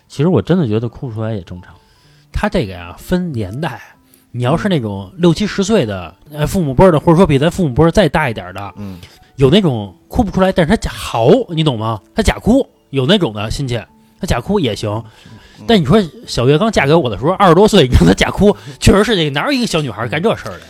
[0.07, 1.75] 其实我真的觉得哭不出来也正常。
[2.31, 3.81] 他这个呀分年代，
[4.33, 8.99] 你要是那种六七十岁的，呃，父母辈的，或者说比咱父母辈再大一点的，嗯，
[9.37, 12.01] 有那种哭不出来，但是他假嚎，你懂吗？
[12.15, 13.81] 他假哭，有那种的亲戚，
[14.21, 15.03] 他假哭也行。
[15.67, 20.61] 但你说小月刚嫁给我的时候二十多岁，你让她假哭， 确实是这个哪有一个小女孩干这事儿的？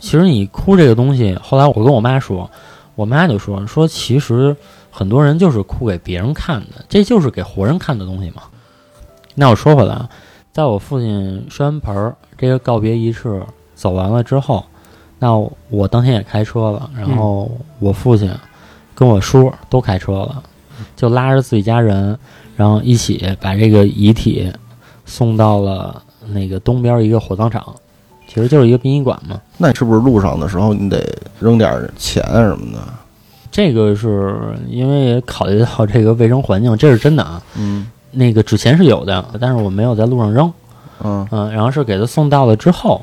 [0.00, 2.50] 其实你哭这个东西，后来我跟我妈说，
[2.94, 4.54] 我妈就说说，其实
[4.90, 8.42] 很多人就是哭给别人看的，这就是给活人看的东西嘛。
[9.34, 10.08] 那我说回来啊，
[10.52, 13.42] 在我父亲摔完盆儿这个告别仪式
[13.74, 14.64] 走完了之后，
[15.22, 15.32] 那
[15.70, 18.28] 我当天也开车了，然后我父亲
[18.92, 20.42] 跟我叔都开车了，
[20.96, 22.18] 就拉着自己家人，
[22.56, 24.52] 然后一起把这个遗体
[25.06, 27.64] 送到了那个东边一个火葬场，
[28.26, 29.40] 其实就是一个殡仪馆嘛。
[29.58, 31.00] 那你是不是路上的时候你得
[31.38, 32.80] 扔点钱啊什么的？
[33.48, 34.36] 这个是
[34.68, 37.40] 因为也考虑到这个卫生环境，这是真的啊。
[37.56, 40.52] 嗯那个纸钱是有的，但是我没有在路上扔，
[41.04, 43.00] 嗯嗯，然后是给他送到了之后，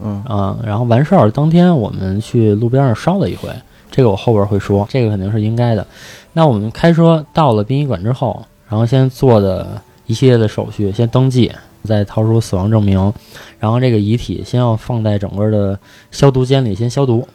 [0.00, 3.48] 嗯啊，然后完事儿当天我们去路边上烧了一回，
[3.90, 5.86] 这个我后边会说，这个肯定是应该的。
[6.32, 11.52] 那我们开车到了殡仪馆之后，然后先做的一系列的手续，先登记，
[11.84, 13.12] 再掏出死亡证明，
[13.58, 15.78] 然后这个遗体先要放在整个的
[16.10, 17.26] 消毒间里先消毒，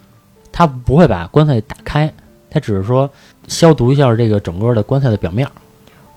[0.52, 2.12] 他不会把棺材打开，
[2.50, 3.10] 他只是说
[3.48, 5.48] 消毒一下这个整个的棺材的表面。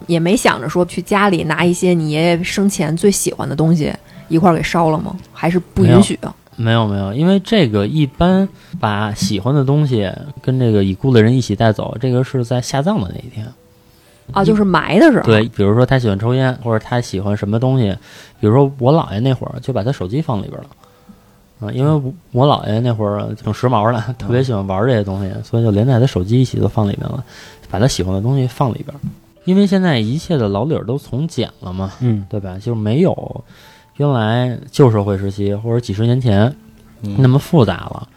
[0.06, 3.92] 也没想着说去家里拿一些你爷爷生前最喜欢的东西
[4.30, 5.14] 一块儿给烧了吗？
[5.34, 6.34] 还是不允许啊？
[6.56, 13.46] 没有没有，因为这个一般把喜欢的东西跟这个已故的人一起带走，这个是在下葬的那一天。
[14.32, 15.24] 啊，就是埋的时候。
[15.24, 17.90] 对，比如说他喜欢抽烟，或者他喜欢什么东西，
[18.38, 20.68] 比如说我姥爷那会儿就把他手机放里边了。
[21.60, 27.24] 啊，因为我我姥爷那会儿挺时髦的，特别喜欢玩这些东西，所以就连带他手机一起都放里边了，
[27.70, 28.94] 把他喜欢的东西放里边。
[29.44, 32.54] 因为现在一切的老理儿都从简了嘛，嗯，对吧？
[32.60, 33.44] 就是没有
[34.00, 36.50] 原来旧社会时期或者几十年前
[37.02, 38.08] 嗯那么复杂了，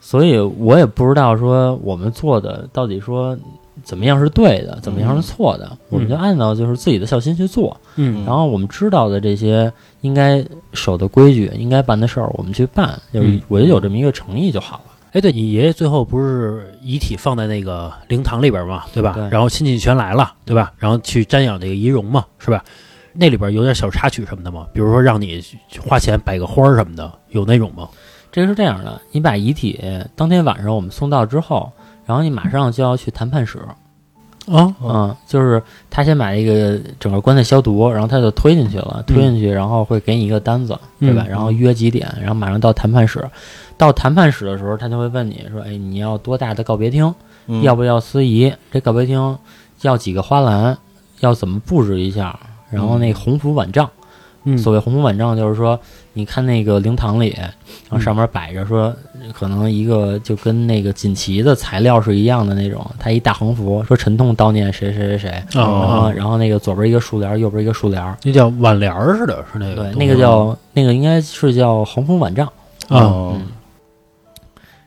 [0.00, 3.36] 所以我也不知道说我们做的到底说
[3.82, 14.92] 怎么样是对的，怎么样是错的，我们就按照就是自己的孝心去做，嗯然后我们知道的这些应该守的规矩、应该办的事儿，我们去办，就是嗯我就有这么一个诚意就好了。
[15.12, 19.12] 哎，对你爷爷最后不是遗体放在那个灵堂里边嘛，对吧？
[19.14, 20.72] 对然后亲戚全来了，对吧？
[20.78, 22.62] 然后去瞻仰这个遗容嘛，是吧？
[23.18, 24.66] 那里边有点小插曲什么的吗？
[24.72, 25.42] 比如说让你
[25.80, 27.88] 花钱摆个花儿什么的，有那种吗？
[28.30, 29.80] 这个是这样的，你把遗体
[30.14, 31.72] 当天晚上我们送到之后，
[32.04, 33.58] 然后你马上就要去谈判室，
[34.46, 41.24] 啊，嗯，就是他先把这个整个棺材消毒，然后他就推进去了，推进去，然后会给你一个单子，对吧？
[41.26, 43.26] 嗯然后约几点，然后马上到谈判室。
[43.78, 47.14] 到谈判室的时候，他就会问你说：“哎，你要多大的告别厅？
[47.46, 48.52] 嗯要不要司仪？
[48.70, 49.38] 这告别厅
[49.82, 50.76] 要几个花篮？
[51.20, 52.38] 要怎么布置一下？
[52.70, 53.88] 然后那红福晚帐，
[54.44, 55.78] 嗯，所谓红福晚帐，就是说，
[56.12, 58.94] 你看那个灵堂里，然后上面摆着说，
[59.32, 72.46] 可能一个就跟那个锦旗的材料是一样的那种，它一大横幅，说沉痛悼念谁谁谁谁，然后哦，然后那个左边一个竖帘，右边一个竖帘，那叫挽帘儿似的，是那个对，那个叫那个应该是叫红福晚帐，
[72.88, 73.46] 啊，哦嗯，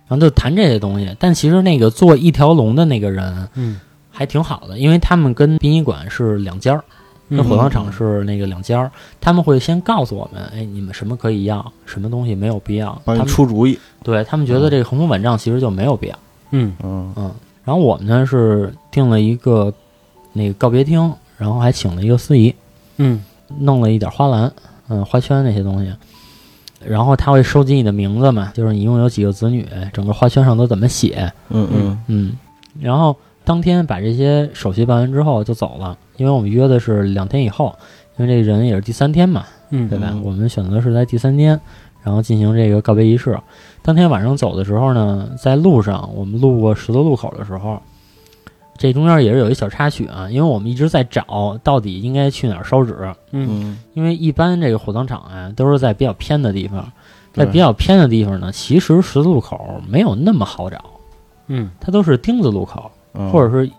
[0.07, 6.83] 然后就谈这些东西，但其实那个做一条龙的那个人嗯，还挺好的，因为他们跟殡仪馆是两家儿。
[7.29, 12.99] 跟嗯火葬场是那个两家儿，他们会先告诉我们，哎，你们什么可以要，什么东西没有必要。
[13.05, 13.77] 帮你他们出主意。
[14.03, 16.19] 对他们觉得这个横幅晚帐其实就没有必要。
[16.51, 17.31] 嗯嗯嗯，
[17.63, 19.73] 然后我们呢是订了一个
[20.33, 22.53] 那个告别厅，然后还请了一个司仪，
[22.97, 23.23] 嗯
[23.59, 24.51] 弄了一点花篮，
[24.87, 25.93] 嗯，花圈那些东西。
[26.83, 32.37] 然后他会收集你的名字嘛，就是你一共有几个子女，整个花圈上都怎么写，嗯嗯嗯，
[32.79, 33.15] 然后
[33.49, 37.75] 当天把这些手续办完之后就走了，因为我们约的是两天以后，
[38.15, 40.09] 因为这人也是第三天嘛，嗯，对吧？
[40.11, 41.59] 嗯我们选择是在第三天，
[42.03, 43.35] 然后进行这个告别仪式。
[43.81, 47.81] 当天晚上走的时候呢，在路上我们路过十字路口的时候，
[48.77, 52.95] 这中间也是有一小插曲啊，因为我们一直在找到底应该去哪儿烧纸，
[53.31, 53.47] 嗯。
[53.49, 56.87] 嗯因为一般这个火葬场啊都是在比较偏的地方，
[57.33, 60.77] 在比较偏的地方呢，其实十字路口没有那么好找，
[61.47, 61.71] 嗯。
[61.79, 63.71] 它都是丁字路口，嗯，或者是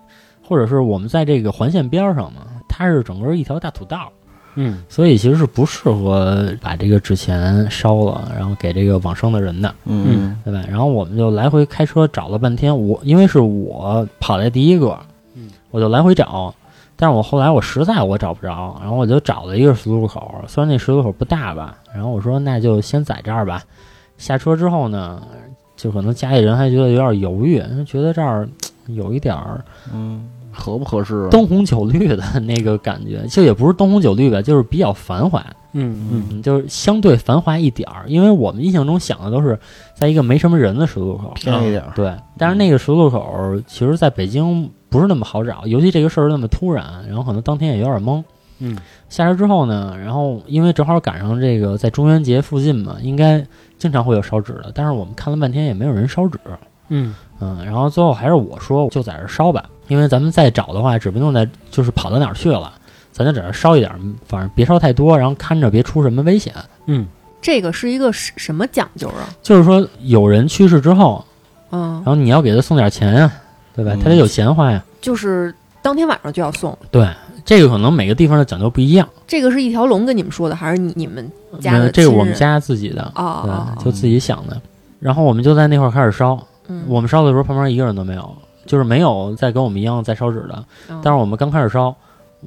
[0.42, 4.10] 或者是我们在这个环线边上嘛，它是整个一条大土道。
[4.56, 10.60] 嗯所以其实是不适合把这个纸钱烧了，然后给这个往生的人的，嗯对吧？
[10.68, 14.98] 然后我们就来回开车找了半天，我因为是我跑在第一个，
[15.34, 16.52] 嗯，我就来回找，
[16.96, 23.62] 但是我后来我实在我找不着，然后我就找了一个十字路口，虽然那十字路口不大吧，然后我说那就先在这儿吧。
[24.18, 25.22] 下车之后呢，
[25.76, 28.48] 就可能家里人还觉得有点犹豫，觉得这儿嘖
[28.94, 31.28] 有一点儿嗯，合不合适啊？
[31.30, 35.44] 灯红酒绿的那个感觉，就也不是灯红酒绿吧，就是比较繁华。
[35.72, 39.56] 嗯嗯嗯，就是相对繁华一点儿，因为我们印象中想的都是
[39.94, 41.32] 在一个没什么人的十字路口。
[41.36, 48.22] 偏一点儿，对，但是那个十字路口其实在北京不是那么好找，尤其这个事儿那么突然，然后可能当天也有点懵。
[48.62, 48.76] 嗯
[49.08, 53.42] 下车之后呢，然后因为正好赶上这个在中元节附近嘛，应该
[53.78, 56.38] 经常会有烧纸的，但是我们看了半天也没有人烧纸。
[56.88, 62.72] 嗯嗯，然后最后还是我说就在这儿烧吧，因为咱们再找的话，指不定在就是跑到哪儿去了，
[63.12, 66.52] 咱就在这儿烧一点儿，反正别烧太多，然后看着别出什么危险。
[66.86, 67.06] 嗯
[67.42, 69.24] 这个是一个什什么讲究啊？
[69.42, 71.24] 就是说有人去世之后，
[71.70, 73.32] 嗯然，后你要给他送点钱呀、
[73.74, 73.92] 对吧？
[73.94, 74.84] 嗯他得有钱花呀。
[75.00, 76.76] 就是当天晚上就要送。
[76.90, 77.08] 对，
[77.42, 79.08] 这个可能每个地方的讲究不一样。
[79.26, 81.26] 这个是一条龙跟你们说的，还是你你们
[81.60, 84.60] 家这个我们家自己的，哦就自己想的。
[84.98, 86.38] 然后我们就在那块儿开始烧。
[86.70, 90.64] 嗯，我们烧的时候，旁边一个人都没有，就是没有在跟我们一样在烧纸的。
[90.88, 91.94] 嗯但是我们刚开始烧，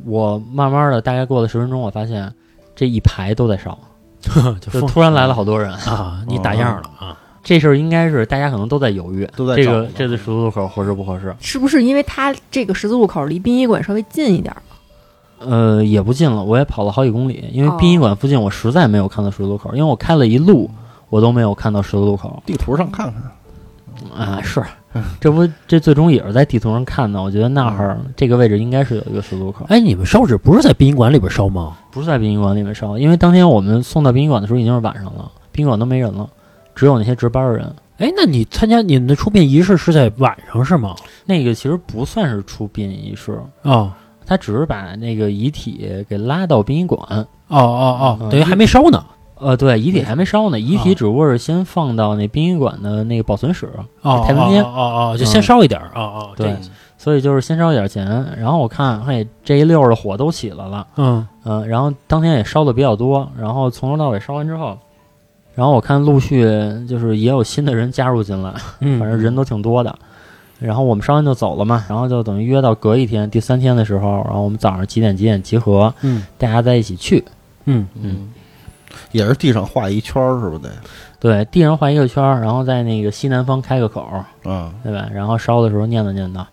[0.06, 2.34] 我慢慢的大概过了十分钟，我发现
[2.76, 3.78] 这一排都在烧，
[4.62, 5.72] 就就突然来了好多人。
[5.74, 11.36] 啊，你打样了啊，这事儿应该是大家可能都在犹豫，这都在这个这次十字路口合适不合适？
[11.42, 14.62] 是不是因为它这个十字路口离殡仪馆稍微近一点儿？
[15.46, 20.72] 呃，也不近了，我也跑了好几公里，因为哦殡仪馆附近我实在没有看到十字路口，因为我开了一路，
[21.10, 23.22] 我都没有看到十字路口地图上看看，
[24.10, 24.40] 啊。
[24.42, 24.64] 是，
[25.20, 31.78] 这不这最终也是在地图上看的，我觉得那儿这个位置应该是有一个十字路口，哎，你们烧纸不是在殡仪馆里边烧吗？
[31.92, 36.30] 不是在殡仪馆里面烧，因为当天我们送到殡仪馆的时候已经是晚上了，殡仪馆都没人了，
[36.76, 37.74] 只有那些值班的人。
[37.98, 40.96] 哎，那你参加你们的出殡仪式是在晚上是吗？
[41.26, 43.92] 那个其实不算是出殡仪式，哦
[44.26, 47.00] 他只是把那个遗体给拉到殡仪馆。
[47.10, 49.04] 哦哦哦，嗯等于还没烧呢。
[49.44, 53.70] 呃，对，遗体还没烧呢，遗体哦只不过是先放到那殡仪馆的那个保存室，
[54.02, 56.56] 哦，太平间哦哦哦，就先烧一点儿哦哦，对
[56.98, 58.06] 所以就是先烧一点钱。
[58.40, 64.78] 然后我看，嘿，这一溜儿的火都起来了，嗯嗯、然后当天也烧的比较多，然后从头到尾烧完之后，
[65.54, 66.44] 然后我看陆续
[66.88, 69.94] 就是也有新的人加入进来，嗯，反正人都挺多的。
[70.60, 77.22] 然后我们烧完就走了嘛，然后就等于约到隔一天第三天的时候，然后我们早上几点几点集合，嗯大家在一起去。
[77.66, 78.30] 嗯嗯，
[79.12, 80.70] 也是地上画一圈儿，是不是得？
[81.20, 85.08] 对，地上画一个圈儿，然后在那个西南方开个口儿，嗯，对吧？
[85.14, 86.46] 然后烧的时候念叨念叨。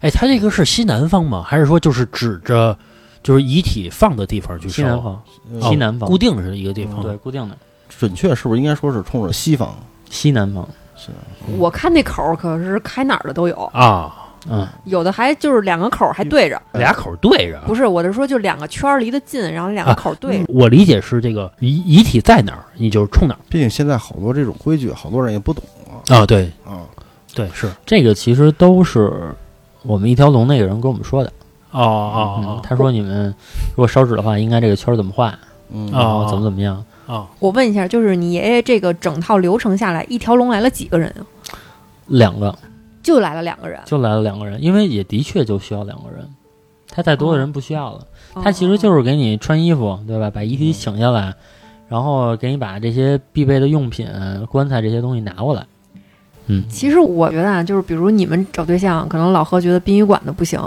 [0.00, 1.42] 哎，他这个是西南方吗？
[1.46, 2.76] 还是说就是指着
[3.22, 4.74] 就是遗体放的地方去烧？
[4.74, 7.02] 西南方，嗯西南方，固定是一个地方。
[7.02, 7.56] 对，固定的
[7.88, 9.74] 准确是不是应该说是冲着西方？
[10.08, 10.66] 西南方。
[10.96, 11.08] 是，
[11.56, 16.60] 我看那口儿可是开哪儿的都有，啊，嗯，有的还就是两个口儿还对着。
[16.72, 17.60] 俩口对着。
[17.66, 20.44] 不是，我是说就两个圈儿离得近，然后两个口儿对着。
[20.48, 26.16] 我理解是这个遗遗体在哪儿，你就冲哪儿毕竟现在好多这种规矩，好多人也不懂啊。
[26.16, 26.26] 啊。
[26.26, 26.86] 对啊，
[27.34, 27.70] 对是。
[27.84, 29.12] 这个其实都是
[29.82, 31.32] 我们一条龙那个人跟我们说的。
[31.72, 33.26] 哦哦他说你们
[33.70, 35.38] 如果烧纸的话，应该这个圈儿怎么画，
[35.72, 36.82] 嗯啊然后怎么怎么样。
[37.06, 41.22] 哦，我问一下，就是你爷爷这个整套流程下来，一条龙来了几个人啊？
[42.06, 42.52] 两个
[43.02, 43.80] 就来了两个人。
[43.84, 46.28] 就来了两个人，因为也的确就需要两个人，
[46.88, 48.06] 他再多的人不需要了。
[48.34, 50.30] 他其实就是是给你穿衣服，对吧？
[50.30, 51.34] 把遗体请下来，
[51.88, 54.08] 然后给你把这些必备的用品、
[54.50, 55.66] 棺材这些东西拿过来。
[56.46, 60.60] 嗯，其实我觉得啊，就是比如你们找对象，可能老何觉得殡仪馆的不行，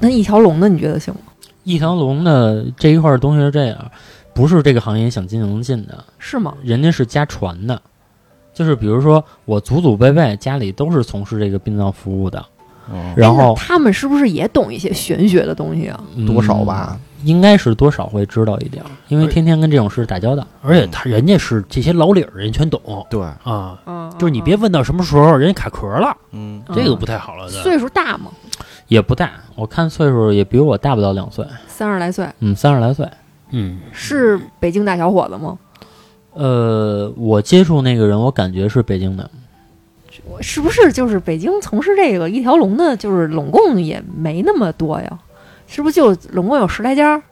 [0.00, 1.20] 那一条龙的你觉得行吗？
[1.64, 3.90] 一条龙的这一块儿东西是这样，
[4.34, 6.54] 不是这个行业想进就能进的，是吗？
[6.62, 7.80] 人家是家传的，
[8.52, 12.44] 就是比如说我祖祖辈辈家里都是从事这个殡葬服务的，
[12.92, 16.02] 嗯然后他们是不是也懂一些玄学的东西啊？
[16.26, 16.88] 多少吧？
[16.92, 20.44] 嗯应该是多少会知道一点儿，因为天天跟这种事打交道。
[20.60, 23.78] 而且他人家是这些老理儿，人全懂对，啊。
[23.86, 27.48] 嗯，就是你别问到什么时候人家卡壳了，嗯，嗯这个不太好了。
[27.48, 28.32] 岁数大吗？
[28.88, 32.26] 也不大，我看岁数也比我大不了两岁，三十来岁。
[32.40, 33.08] 嗯，三十来岁。
[33.50, 35.56] 嗯，是北京大小伙子吗？
[36.34, 39.30] 呃，我接触那个人，我感觉是北京的，
[40.40, 45.18] 是不是就是北京从事这个一条龙的，就是拢共也没那么多呀？
[45.66, 47.22] 是不是就拢共有十来家？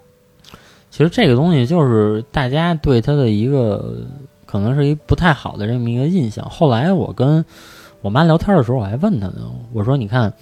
[0.91, 4.07] 其实这个东西就是大家对他的一个
[4.45, 6.45] 可能是一不太好的这么一个印象。
[6.51, 7.45] 后来我跟
[8.01, 10.33] 我妈聊天的时候，我还问她呢，我说：“你看，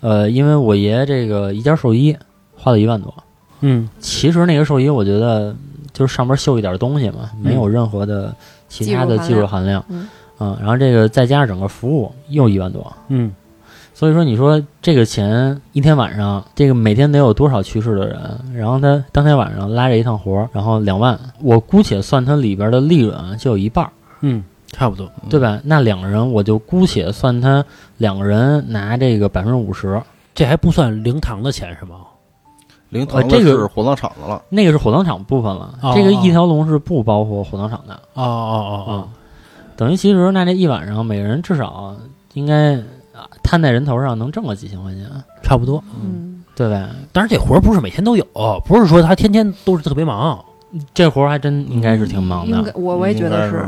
[0.00, 2.14] 呃，因为我爷这个一件寿衣
[2.54, 3.14] 花了一万多，
[3.60, 5.56] 嗯其实那个寿衣我觉得
[5.98, 8.32] 就是上面绣一点东西嘛，没有任何的
[8.68, 10.08] 其他的技技术术含量，嗯
[10.38, 13.32] 嗯，然后这个再加上整个服务又一万多，嗯
[13.94, 18.16] 所以说，你说这个钱一天晚上，这个每天得有多少去世的人？
[18.54, 25.10] 然后他当天晚上拉着一趟活儿，然后两万，我姑且算他里边的利润啊，就有一半儿，嗯，差不多。
[25.28, 25.58] 对吧？
[25.64, 27.64] 那两个人，我就姑且算他
[27.96, 30.00] 两个人拿这个百分之五十，
[30.32, 31.96] 这还不算灵堂的钱是吗？
[32.90, 35.74] 灵堂个是火葬场的了，那个是火葬场部分了。
[35.82, 39.08] 哦这个一条龙是不包括火葬场的，哦哦嗯，
[39.76, 41.94] 等于其实那这一晚上，每个人至少
[42.34, 42.74] 应该
[43.12, 45.04] 啊摊在人头上能挣个几千块钱，
[45.42, 45.82] 差不多。
[46.02, 46.88] 嗯，对呗？
[47.12, 48.26] 但是这活儿不是每天都有，
[48.64, 50.42] 不是说他天天都是特别忙。
[50.92, 52.70] 这活儿还真应该是挺忙的应该。
[52.74, 53.66] 我我也觉得是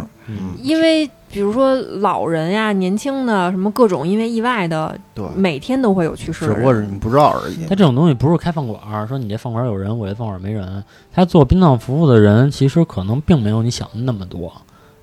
[0.63, 6.85] 因为比如说老人呀、年轻的什么各种因为意外的，对，每天都会有去世的只不过是。
[6.87, 7.75] 你不知道而已他。
[7.75, 10.83] 这种东西不是开饭馆儿，说你这饭馆有人，我这饭馆没人。
[11.13, 14.53] 他做殡葬服务的人，其实可能并没有你想的那么多。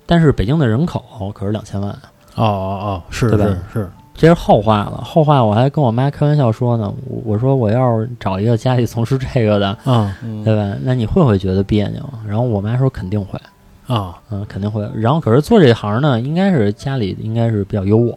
[0.06, 1.02] 但是北京的人口
[1.34, 1.90] 可是两千万，
[2.34, 2.46] 哦哦
[2.82, 5.02] 哦，是对吧是是，这是后话了。
[5.04, 9.76] 后话我还跟我妈开玩笑说呢，我我说我要是找一个家里从事这个的，
[10.44, 10.76] 对吧？
[10.82, 12.02] 那你会不会觉得别扭？
[12.26, 13.38] 然后我妈说肯定会，
[13.88, 14.88] 啊，嗯，肯定会。
[14.94, 18.16] 然后可是做这行呢，应该是家里应该是比较优渥，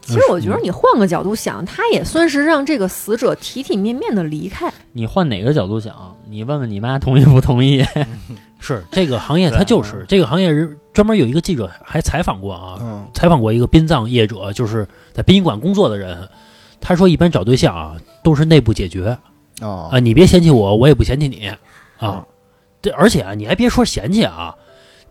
[0.00, 4.72] 其实我觉得你换个角度想，他也算是让这个死者体体面面的离开。
[4.92, 7.84] 你换哪个角度想，你问问你妈同意不同意？
[8.58, 16.28] 是这个行业，它就是这个行业人专门有一个记者还采访过啊，嗯采访过一个殡葬业者，就是在殡仪馆工作的人。
[16.80, 19.16] 他说，一般找对象啊，都是内部解决
[19.60, 21.48] 啊啊，你别嫌弃我，我也不嫌弃你
[21.98, 22.24] 啊。
[22.80, 24.52] 这而且啊，你还别说嫌弃啊，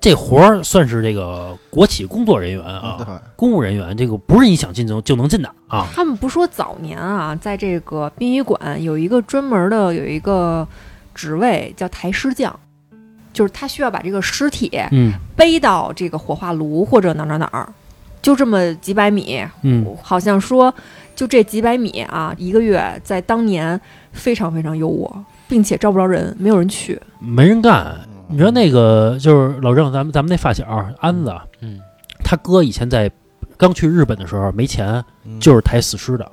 [0.01, 5.85] 这活儿算是这个国企工作人员啊，对，公务人员，这个不是你想进就就能进的啊。
[5.93, 10.67] 他们不说早年啊，在这个殡仪馆有一个专门的有一个
[11.13, 12.59] 职位叫抬尸匠，
[13.31, 17.69] 就是他需要把这个尸体嗯背到这个火化炉或者哪儿哪儿哪儿，
[18.23, 20.73] 就这么几百米，嗯，好像说
[21.15, 23.79] 就这几百米啊，一个月在当年
[24.13, 25.11] 非常非常优渥，
[25.47, 26.99] 并且招不着人，没有人去。
[27.19, 27.99] 没人干。
[28.31, 30.65] 你说那个就是老郑，咱们咱们那发小
[30.99, 31.79] 安子，嗯，
[32.23, 33.11] 他哥以前在
[33.57, 35.39] 刚去日本的时候没钱，嗯。
[35.39, 36.31] 就是抬死尸的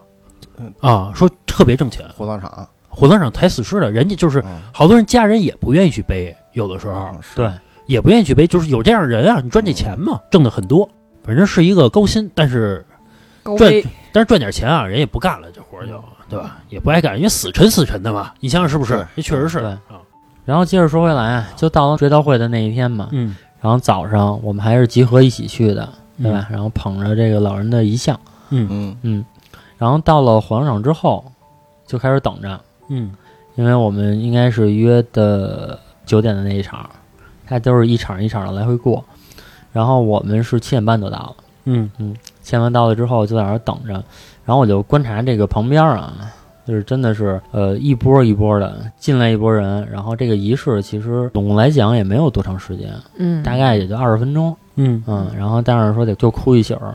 [0.57, 2.05] 嗯，啊，说特别挣钱。
[2.17, 4.61] 火葬场，火葬场抬死尸的，人家就是嗯。
[4.73, 7.51] 好多人家人也不愿意去背，有的时候对，
[7.87, 10.89] 也不愿意去背，就是有这样人啊，你赚这钱嘛，挣的很多，
[11.23, 12.85] 反正是一个高薪，但是
[13.57, 13.73] 赚，
[14.13, 16.59] 但是赚点钱啊，人也不干了，这活儿就对吧？
[16.69, 18.95] 也不爱干，因为死沉死沉的嘛，你想想是不是？
[18.95, 19.07] 对？
[19.17, 19.69] 这确实是对。
[19.69, 20.01] 啊，
[20.49, 25.87] 然后接着说回来啊，就到了追悼会的那一天嘛，嗯，然后早上我们还是集合一起去的，
[26.23, 26.47] 对吧？
[26.49, 28.67] 嗯然后捧着这个老人的遗像，嗯。
[28.71, 28.97] 嗯。
[29.03, 29.25] 嗯，
[29.77, 31.23] 然后到了火葬场之后，
[31.87, 32.59] 就开始等着，
[32.89, 33.13] 嗯。
[33.57, 36.89] 因为我们应该是约的九点的那一场，
[37.47, 39.05] 它都是一场一场的来回过，
[39.71, 41.91] 然后我们是七点半就到了，嗯
[42.41, 43.93] 七点半到了之后就在那儿等着，
[44.47, 46.15] 然后我就观察这个旁边啊。
[46.69, 55.03] 就是真的是，呃，一波一波的进来一波人，然后这个仪式其实总共来讲也没有多长时间，嗯，大概也就二十分钟，嗯。
[55.07, 56.95] 嗯，然后但是说得就哭一宿儿，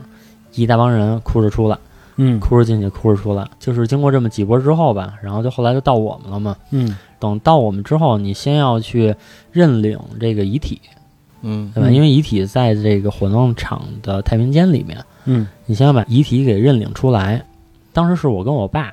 [0.54, 1.76] 一大帮人哭着出来，
[2.14, 2.38] 嗯。
[2.38, 6.54] 哭着进去，哭着出来，就是经过这么几波之后吧，然后就后来就到我们了嘛。
[6.70, 6.96] 嗯。
[7.18, 9.12] 等到我们之后，你先要去
[9.50, 10.80] 认领这个遗体，
[11.42, 11.68] 嗯。
[11.74, 11.88] 对吧？
[11.88, 11.92] 嗯。
[11.92, 15.48] 因为遗体在这个火葬场的太平间里面，嗯。
[15.66, 17.44] 你先要把遗体给认领出来。
[17.92, 18.92] 当时是我跟我爸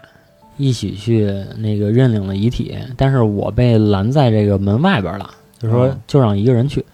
[0.61, 1.25] 一起去
[1.57, 6.85] 那个认领了遗体，但是我被拦在这个门外边了，就说哦就让一个人去。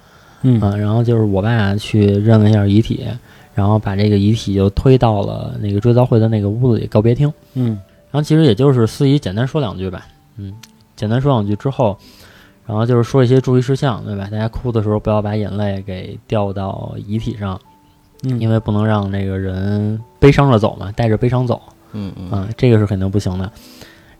[0.44, 3.06] 嗯嗯，然后就是我爸去认了一下遗体，
[3.54, 7.32] 然后把这个遗体就推到了那个追悼会的那个屋子里告别厅。
[7.56, 10.08] 嗯然后其实也就是司仪简单说两句吧，
[10.38, 10.54] 嗯，
[10.96, 11.98] 简单说两句之后，
[12.66, 14.30] 然后就是说一些注意事项，对吧？
[14.32, 17.60] 大家哭的时候不要把眼泪给掉到遗体上，
[18.24, 21.62] 嗯，因为不能让那个人悲伤着走嘛，带着悲伤走，
[21.98, 23.52] 嗯嗯嗯，这个是肯定不行的。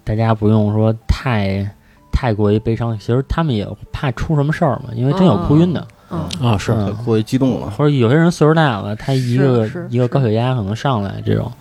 [0.04, 1.70] 大家不用说太
[2.12, 5.88] 太过于悲伤，其实他们也怕出什么事儿嘛，因为真有哭晕的。
[6.10, 6.74] 嗯，啊是
[7.04, 11.52] 过于激动了，或者有些人岁数大了，他一个一个高血压可能上来这种，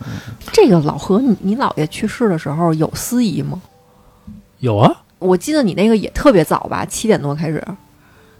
[0.53, 3.61] 这个老何，你你姥爷去世的时候有司仪吗？
[4.59, 4.89] 有啊，
[5.19, 7.61] 我记得你那个也特别早吧，七点多开始。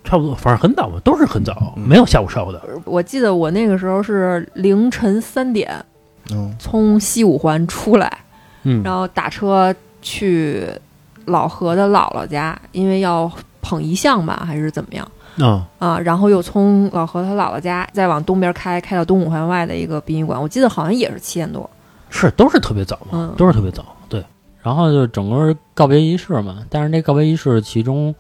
[0.06, 2.62] 差不多，反正很早吧，都是很早，嗯没有下午烧的。
[2.86, 5.70] 我记得我那个时候是凌晨三点
[6.32, 8.18] 嗯从西五环出来，
[8.64, 10.68] 嗯然后打车去
[11.26, 16.00] 老何的姥姥家，因为要捧遗像吧，还是怎么样啊，啊？
[16.00, 20.42] 然后又从老何他姥姥家再往东边开，开到东五环外的一个殡仪馆。
[20.42, 21.70] 我记得好像也是七点多。
[22.10, 23.86] 是都是特别早嘛嗯，都是特别早。
[24.08, 24.24] 对，
[24.64, 28.16] 然后就整个告别仪式嘛，但是那告别仪式其中，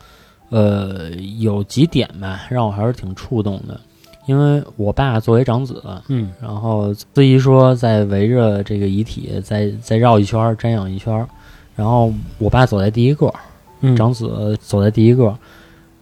[0.49, 3.79] 呃，有几点吧，让我还是挺触动的。
[4.27, 6.31] 因为我爸作为长子，嗯。
[6.39, 11.27] 然后司仪说再围着这个遗体再再绕一圈儿，瞻仰一圈儿，
[11.75, 13.33] 然后我爸走在第一个，
[13.81, 15.35] 嗯，长子走在第一个，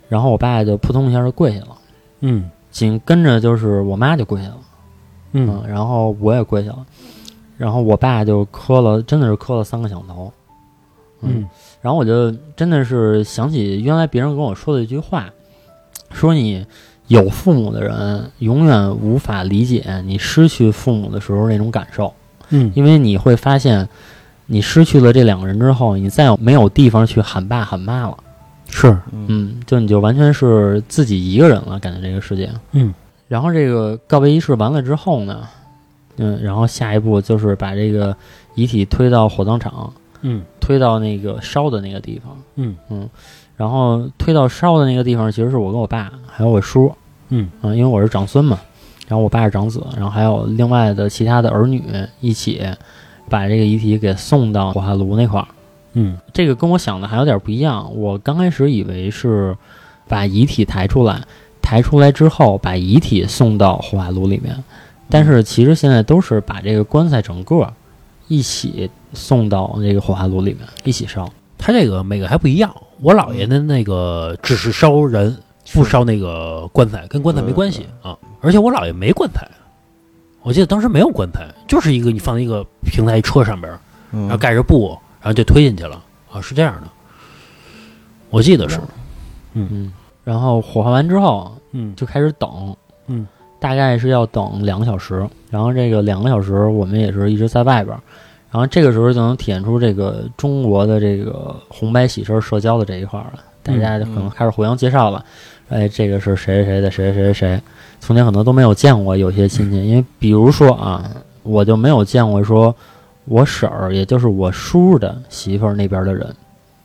[0.10, 1.78] 然后我爸就扑通一下就跪下了，
[2.20, 2.50] 嗯。
[2.72, 4.58] 紧跟着就是我妈就跪下了，
[5.32, 5.50] 嗯。
[5.50, 6.86] 嗯，然后我也跪下了，
[7.58, 10.30] 然后我爸就磕了，真的是磕了三个响头，
[11.22, 11.48] 嗯。
[11.82, 15.30] 然后我就真的是想起原来别人跟我说的一句话，
[16.12, 16.66] 说你
[17.08, 22.14] 有父母的人永远无法理解你失去父母的时候那种感受，
[22.50, 22.72] 嗯。
[22.76, 23.88] 因为你会发现，
[24.48, 28.18] 你失去了这两个人之后，你再也没有地方去喊爸喊妈了，
[28.70, 28.88] 是。
[29.12, 29.26] 嗯。
[29.28, 32.94] 嗯，就你就完全是自己一个人了，感觉这个世界，嗯，
[33.28, 35.48] 然后这个告别仪式完了之后呢，
[36.18, 38.16] 嗯，然后下一步就是把这个
[38.56, 40.42] 遗体推到火葬场，嗯。
[40.60, 42.36] 推到那个烧的那个地方。
[42.56, 42.76] 嗯。
[42.90, 43.08] 嗯
[43.58, 46.94] 然后推到烧的那个地方，其实是我跟我爸还有我叔，
[47.30, 48.60] 嗯啊、因为我是长孙嘛，
[49.08, 51.82] 然后我爸是长子，然后还有另外的其他的儿女
[52.20, 52.62] 一起
[53.30, 55.48] 把这个遗体给送到火化炉那块儿。
[55.94, 59.56] 嗯这个跟我想的还有点不一样，我刚开始以为是
[60.08, 61.22] 把遗体抬出来，
[61.62, 64.62] 抬出来之后把遗体送到火化炉里面，
[65.10, 67.72] 但是其实现在都是把这个棺材整个
[68.28, 71.32] 一起送到这个火化炉里面一起烧。
[71.58, 72.76] 他这个每个还不一样。
[73.02, 75.36] 我姥爷的那个只是烧人，
[75.74, 78.18] 不烧那个棺材，跟棺材没关系啊。
[78.42, 79.48] 而且我姥爷没棺材，
[80.42, 83.72] 我记得当时没有棺材，就是一个你放在一个平台车上边，
[84.12, 86.88] 嗯然后盖着布，然后就推进去了啊，是这样的。
[88.30, 88.80] 我记得是，
[89.54, 89.94] 嗯嗯，
[90.24, 92.76] 然后火化完之后嗯就开始等，
[93.08, 93.28] 嗯，
[93.60, 95.28] 大概是要等两个小时。
[95.50, 98.02] 然后这个两个小时，我们也是一直在外边儿。
[98.56, 103.44] 然后这个时候就能体现出这个中国的这个红白喜事社交的这一块儿了。
[103.62, 105.26] 大家就可能开始互相介绍了，
[105.68, 107.62] 哎，这个是谁谁谁的谁谁谁谁，
[108.00, 111.04] 从前可能都没有见过有些亲戚，因为比如说啊，
[111.44, 112.74] 我就没有见过说
[113.26, 116.26] 我婶儿，也就是我叔的媳妇儿那边的人，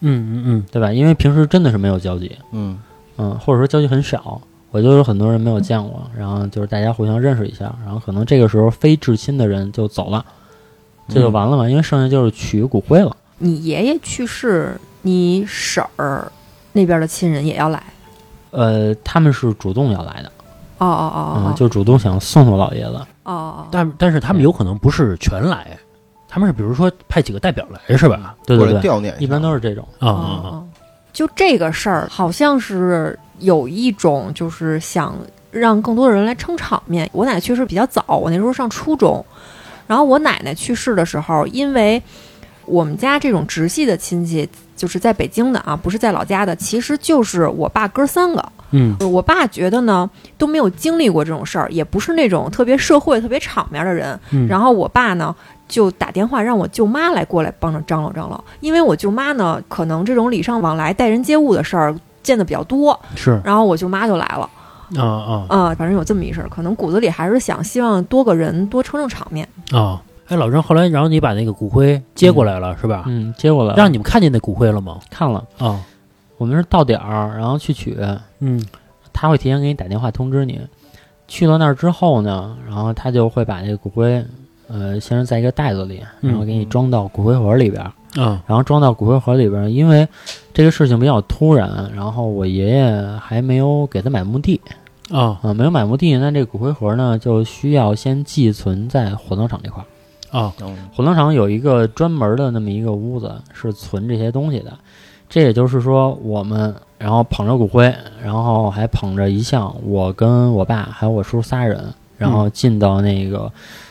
[0.00, 0.92] 嗯嗯嗯对吧？
[0.92, 2.34] 因为平时真的是没有交集。
[2.50, 2.76] 嗯
[3.16, 4.40] 嗯，或者说交集很少，
[4.72, 10.24] 我就有很多人没有见过，然后就是大家互相认识一下，然后可能这个时候非至亲的人就走了，
[11.10, 13.16] 这就完了嘛，因为剩下就是取骨灰了。
[13.38, 16.30] 你爷爷去世，你婶儿
[16.72, 17.82] 那边的亲人也要来。
[18.50, 20.32] 呃，他们是主动要来的，
[20.78, 22.96] 哦哦哦就主动想送送老爷子。
[23.22, 25.76] 哦哦，但但是他们有可能不是全来，
[26.28, 28.34] 他们是比如说派几个代表来是吧？
[28.46, 29.86] 对对对，来悼念一般都是这种。
[29.98, 30.48] 啊啊哦啊！
[30.50, 30.66] 哦
[31.12, 35.12] 就这个事儿，好像是有一种就是想
[35.50, 37.10] 让更多的人来撑场面。
[37.12, 39.24] 我奶奶去世比较早，我那时候上初中，
[39.90, 42.00] 然后我奶奶去世的时候，因为
[42.64, 48.52] 我们家这种直系的亲戚，就是在北京的啊，不是在老家的，其实就是我爸哥三个。
[48.70, 48.96] 嗯。
[49.00, 55.34] 我爸觉得呢都没有经历过这种事儿，也不是那种特别社会、特别场面的人，嗯，然后我爸呢
[55.66, 63.40] 就打电话让我舅妈来过来帮着张罗张罗，因为我舅妈呢可能这种礼尚往来、待人接物的事儿见的比较多，是。
[63.44, 64.48] 然后我舅妈就来了，
[64.96, 69.46] 啊啊啊、反正有这么一事儿，可能骨子里还是想希望多个人多撑撑场面。
[69.72, 70.02] 啊！
[70.28, 73.04] 哎，老郑，后来然后你把那个骨灰接过来了是吧？
[73.06, 74.98] 嗯，接过来了让你们看见那骨灰了吗？
[75.10, 75.80] 看了，啊，
[76.38, 77.98] 我们是到点儿，然后去取，
[78.38, 78.64] 嗯
[79.12, 80.60] 他会提前给你打电话通知你。
[81.26, 84.24] 去了那儿之后呢，然后他就会把这个骨灰，
[84.68, 87.92] 呃，先是在一个袋子里，然后给你装到骨灰盒里边儿。
[88.20, 90.06] 啊然后装到骨灰盒里边儿，因为
[90.52, 94.60] 这个事情比较突然，然后我爷爷还没有给他买墓地
[95.10, 95.38] 啊。
[95.42, 100.38] 啊、没有买墓地，那这个骨灰盒呢就需要先寄存在火葬场这块儿。
[100.38, 100.52] 啊。
[100.62, 104.72] 嗯火葬场有一个专门的那么一个屋子是存这些东西的，
[105.28, 113.50] 这也就是说我们然后捧着骨灰，然后还捧着遗像，我跟我爸还有我叔仨人，然后进到那个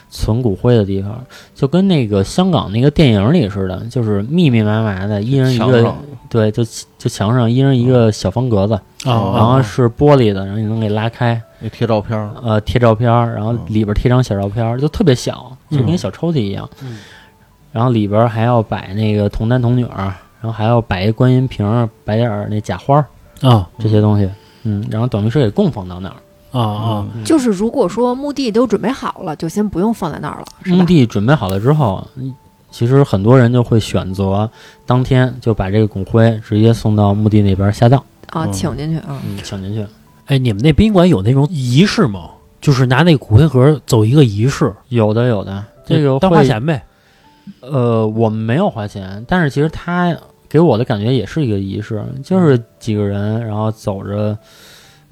[0.09, 5.93] 存骨灰的地方，就跟那个香港那个电影里似的，就是密密麻麻的，一人一个，
[6.29, 6.63] 对，就
[6.97, 8.73] 就墙上一人一个小方格子，
[9.05, 9.33] 啊！
[9.35, 13.59] 然后是玻璃的，然后你能给拉开，那贴照片儿，呃，贴照片儿，然后嗯。
[13.67, 16.67] 里边贴张小照片儿，就特别小，就跟嗯小抽屉一样。
[16.83, 16.97] 嗯。
[17.71, 20.05] 然后里边还要摆那个童男童女儿，
[20.41, 23.05] 然后还要摆一观音瓶儿，摆点儿那假花儿
[23.47, 24.27] 啊这些东西，
[24.63, 26.15] 嗯，然后等于是给供奉到那儿。
[26.51, 30.85] 啊啊，嗯就是如果说墓地都准备好了，就先不用放在那儿了，是吧墓？
[30.85, 32.33] 地准备好了之后，嗯
[32.71, 34.47] 其实很多人就会选择
[34.85, 39.19] 当天就把这个骨灰直接送到墓地那边下葬，啊，嗯请进去啊。
[39.25, 39.85] 嗯，请进去。
[40.27, 42.29] 哎，你们那宾馆有那种仪式吗？
[42.61, 46.83] 就是拿那骨灰盒走一个仪式，有的有的，这个单花钱呗。
[47.61, 50.15] 呃，我们没有花钱，但是其实他
[50.47, 54.37] 给我的感觉也是一个仪式，就是几个人，然后走着，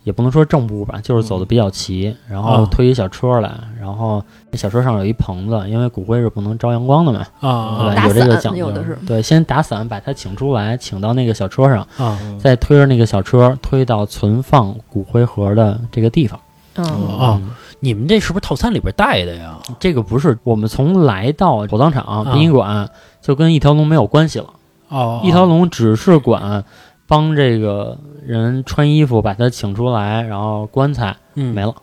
[0.08, 8.08] 也不能说正步吧，就是走的比较齐，然后啊推一小车来，然后那小车上有一棚子，因为骨灰是不能招阳光的嘛，啊对吧？
[8.08, 16.40] 有这个讲究，的是对，先打伞把它请出来，请到那个小车上，啊再推着那个小车推到存放骨灰盒的这个地方。
[16.78, 17.38] 嗯，啊！
[17.42, 17.50] 嗯
[17.80, 19.56] 你们这是不是套餐里边带的呀？
[19.80, 22.90] 这个不是我们从来到火葬场、啊殡仪馆
[23.22, 24.46] 就跟一条龙没有关系了。
[24.88, 26.64] 哦一条龙只是管
[27.08, 31.54] 帮这个人穿衣服，把他请出来，然后棺材嗯。
[31.56, 31.74] 没了。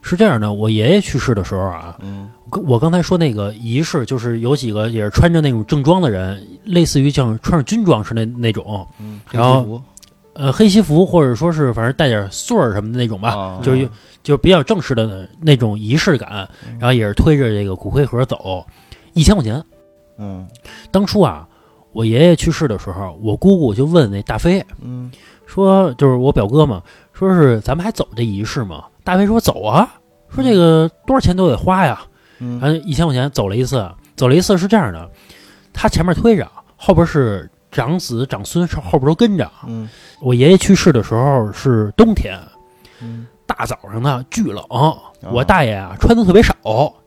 [0.00, 2.30] 是这样的，我爷爷去世的时候啊，嗯。
[2.68, 9.82] 我刚才说那个仪式，就是有几个也是穿着那种正装的人，类似于像穿着军装似的那种，嗯，然后黑西服。
[10.34, 13.88] 呃，黑西服或者说是反正带点穗儿什么的那种吧，啊就是
[14.22, 16.76] 就是比较正式的那种仪式感，嗯。
[16.78, 18.64] 然后也是推着这个骨灰盒走，
[19.14, 19.60] 一千块钱。
[20.18, 20.46] 嗯。
[20.92, 21.48] 当初啊，
[21.94, 25.10] 我爷爷去世的时候，我姑姑就问那大飞嗯
[25.46, 26.82] 说，就是我表哥嘛，
[27.12, 28.84] 说是咱们还走这仪式吗？
[29.04, 29.94] 大飞说走啊，
[30.28, 32.02] 说这个多少钱都得花呀，
[32.40, 35.08] 嗯然后一千块钱走了一次，走了一次是这样的，
[35.72, 39.50] 他前面推着，后边是长子长孙，后边都跟着。
[39.66, 39.88] 嗯
[40.20, 42.38] 我爷爷去世的时候是冬天，
[43.00, 44.64] 嗯大早上呢巨冷，
[45.30, 46.54] 我大爷啊穿的特别少，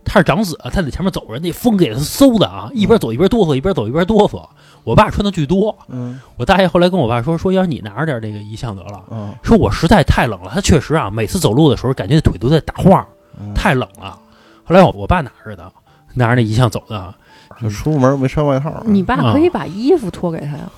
[0.06, 4.44] 他是长子，他在前面走着，那风给他嗖的啊，一边走一边哆嗦，一边走一边哆嗦。
[4.84, 6.20] 我爸穿的巨多，嗯。
[6.38, 9.04] 我大爷后来跟我爸说说，要是你拿着点这个遗像得了。
[9.10, 9.34] 嗯。
[9.44, 13.06] 说我实在太冷了，他确实啊，每次走路的时候感觉腿都在打晃，
[13.40, 14.18] 嗯，太冷了。
[14.64, 15.72] 后来我我爸拿着的，
[16.14, 17.14] 拿着那遗像走的，
[17.62, 20.70] 就出门没穿外套，你爸可以把衣服脱给他呀。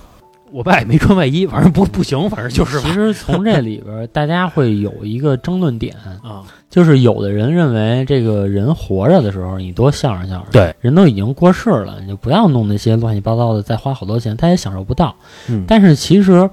[0.51, 15.15] 我爸也没穿外衣，反正不不行，反正就是其实从这里边，大家会有一个争论点， 啊，就是有的人认为这个人活着的时候，你多孝顺孝顺，对，人都已经过世了，你就不要弄那些乱七八糟的，再花好多钱，他也享受不到。
[15.47, 16.49] 嗯，但是其实，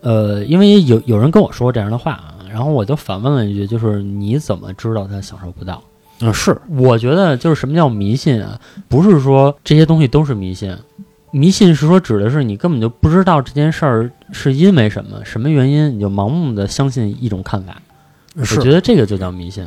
[0.00, 5.82] 呃，因为有有人跟我说这样的话啊，然后我就反问了一句，就是你怎么知道他享受不到？
[6.22, 8.60] 嗯是我觉得就是什么叫迷信啊？
[8.88, 10.76] 不是说这些东西都是迷信，
[11.30, 17.80] 迷信是说指的是你根本就不知道这件事儿是因为什么什么原因，你就盲目的相信一种看法。
[18.34, 18.70] 我觉。
[18.70, 19.66] 得这个就叫迷信。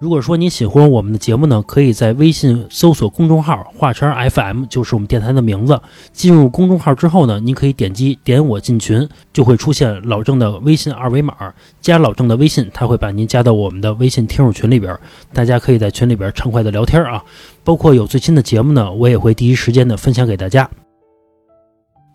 [0.00, 5.80] 如果说您喜欢我们的节目呢，可以在微信搜索公众号“画圈 FM”，就是我们电台的名字。
[6.12, 11.34] 进入公众号之后呢，您可以点击“点我进群”，就会出现老郑的微信二维码，
[11.80, 14.96] 加老郑的微信，他会把您加到我们的微信听友群里边，
[15.32, 17.20] 大家可以在群里边畅快的聊天啊。
[17.64, 20.70] 包括有最新的节目呢，我也会第一时间的分享给大家。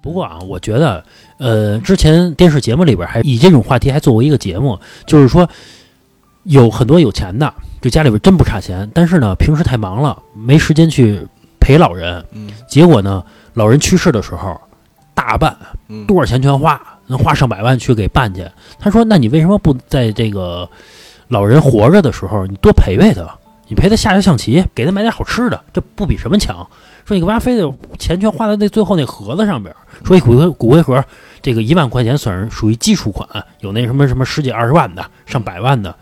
[0.02, 1.04] 不过啊，我觉得，
[1.38, 5.50] 呃，之前电视节目里边还以这种话题还做过一个节目，就是说，
[6.44, 7.54] 有很多有钱的，
[7.84, 11.20] 就家里边真不差钱，但是呢，平时太忙了，没时间去
[11.60, 12.24] 陪老人。
[12.32, 13.22] 嗯结果呢，
[13.56, 14.58] 老人去世的时候，
[15.14, 15.54] 大办
[15.90, 18.50] 嗯多少钱全花，能花上百万去给办去。
[18.80, 20.70] 他说：“那你为什么不在这个
[21.28, 23.28] 老人活着的时候，你多陪陪他？
[23.68, 26.66] 你陪他下下象棋，给他买点好吃的，这不比什么强？
[27.04, 27.70] 说你干嘛非得
[28.00, 29.76] 钱全花在那最后那盒子上边？
[30.06, 31.04] 说一骨灰骨灰盒，
[31.42, 33.28] 这个一万块钱算是属于基础款，
[33.60, 35.94] 有那什么什么十几二十万的，上百万的，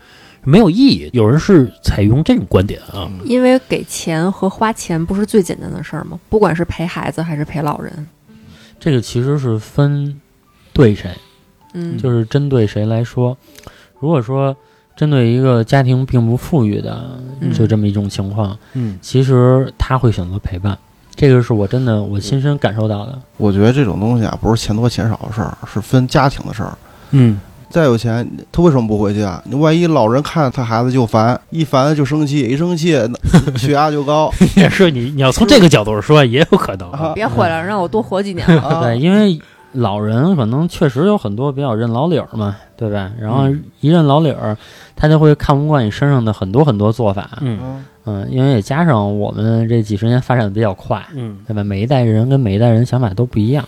[0.44, 1.08] 没有意义。
[1.12, 6.18] 有人是采用这种观点啊，因为给钱和花钱不是最简单的事儿吗？
[6.28, 8.06] 不管是陪孩子还是陪老人，
[8.78, 10.20] 这个其实是分
[10.72, 11.10] 对谁，
[11.74, 13.36] 嗯，就是针对谁来说。
[14.00, 14.56] 如果说
[14.96, 20.76] 针对一个家庭并不富裕的，嗯就这么一种情况，嗯其实他会选择陪伴。
[21.14, 23.20] 这个是我真的我亲身感受到的。
[23.36, 26.76] 我觉得这种东西啊，不是钱多钱少的事儿，是分家庭的事儿。
[27.10, 27.38] 嗯
[27.72, 29.42] 再有钱，他为什么不回去啊？
[29.46, 36.90] 你万一老人看他孩子就烦，一烦就生气，一生气那 血压就高 也是你你要从这个角度说，也有可能。
[36.90, 38.62] 啊别回来了，让我多活几年了。
[38.62, 38.80] 啊！
[38.84, 39.40] 对，因为
[39.72, 43.10] 老人可能确实有很多比较认老理儿嘛，对吧？
[43.18, 44.54] 然后嗯一认老理儿，
[44.94, 47.30] 他就会看不惯你身上的很多很多做法。
[47.40, 51.64] 嗯嗯嗯，因为也加上我们这几十年发展的比较快，嗯，对吧？
[51.64, 53.64] 每一代人跟每一代人想法都不一样。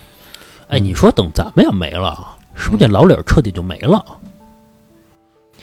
[0.69, 4.05] 哎，你说等咱们也没了，是不是这老理儿彻底就没了？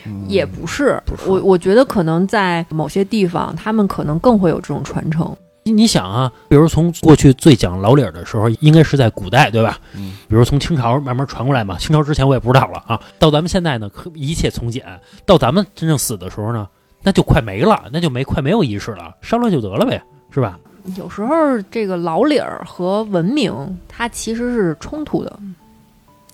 [0.06, 5.36] 嗯也不是，不是我我觉得可能在某些地方，他们可能更会有这种传承。
[5.64, 9.78] 你你想啊，比如从过去最讲老理儿的时候，应该是在古代，对吧？
[9.96, 13.00] 嗯，比如从清朝慢慢传过来嘛，清朝之前我也不知道了啊。
[13.20, 14.84] 到咱们现在呢，可一切从简。
[15.24, 16.68] 到咱们真正死的时候呢，
[17.04, 20.58] 那就快没了，那就没快没有仪式了，商量就得了呗，是吧？
[20.96, 23.54] 有时候这个老理儿和文明，
[23.88, 25.40] 它其实是冲突的。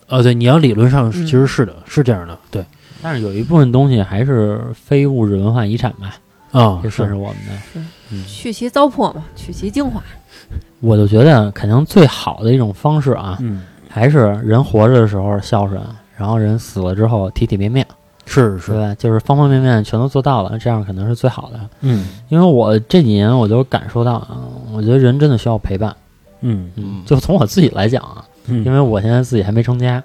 [0.08, 2.66] 呃，对，你要理论上其实是的，是这样的，对
[3.02, 6.16] 但是有一部分东西还是非物质文化遗产吧，
[6.52, 7.82] 啊，这算是是我们的。
[8.26, 10.02] 去其糟粕嘛，取其精华。
[10.80, 15.82] 我就觉得肯定最好的一种方式啊，嗯，还是人活着的时候孝顺，
[16.16, 17.86] 然后人死了之后体体面面，
[18.26, 18.96] 是是，对吧？
[18.96, 21.60] 就是方方面面全都做到了，这样可能是最好的。
[21.82, 24.38] 嗯因为我这几年我就感受到啊，
[24.72, 25.94] 我觉得人真的需要陪伴。
[26.42, 30.02] 嗯嗯就从我自己来讲啊，嗯，因为我现在自己还没成家，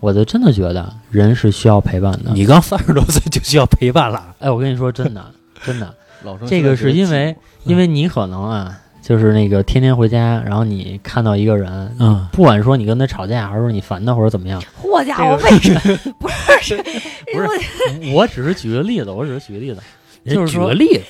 [0.00, 2.32] 我就真的觉得人是需要陪伴的。
[2.32, 5.24] 你刚三十多岁就需要陪伴了，哎，我跟你说真的，
[5.64, 5.94] 真的，
[6.46, 7.34] 这个是因为，
[7.64, 12.26] 因为你可能啊，就是那个天天回家，然后你看到一个人，嗯。
[12.32, 15.80] 不管说你跟他吵架，还是说你烦他，或者怎么样，嚯家伙，为什么？
[16.18, 16.28] 不
[16.60, 16.76] 是？
[16.76, 19.80] 不是我只是举个例子，我只是举个例子，
[20.26, 21.02] 就是举个例子，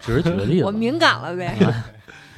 [0.00, 0.64] 只是举个例子。
[0.64, 1.56] 我敏感了呗，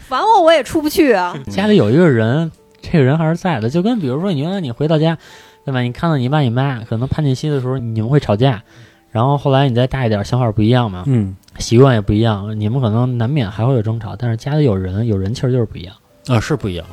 [0.07, 1.35] 烦我我也出不去啊。
[1.51, 2.51] 家里有一个人，
[2.93, 5.16] 这个人还是在的，就跟比如说你原来你回到家，
[5.64, 5.80] 对吧？
[5.80, 8.62] 你看到你爸你妈可能叛逆期的时候你们会吵架，
[9.11, 15.95] 然后后来你再大一点，想法不一样嘛，嗯习惯也不一样，你们可能难免还会有争吵，但是家里有人，有人气儿就是不一样。
[16.28, 16.85] 啊是不一样。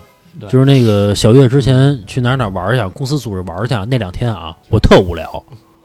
[0.48, 5.30] 就是那个小月之前去哪儿哪儿玩去，公司组织玩去，那两天啊，我特无聊，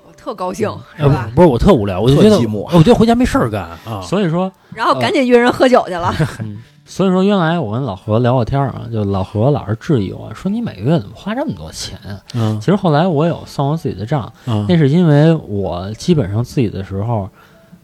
[0.07, 1.37] 我特高兴，是呃吧不？
[1.37, 6.15] 不是我特无聊，我就觉得寂寞我觉得回家没事儿干啊，所以说，然后赶紧约人喝酒去了。
[6.39, 12.23] 嗯，所以说原来我跟老何聊过天儿啊，就老何老是质疑我说你每个月怎么花这么多钱啊？
[12.35, 17.29] 嗯其实后来我有算过自己的账，嗯那是因为我基本上自己的时候，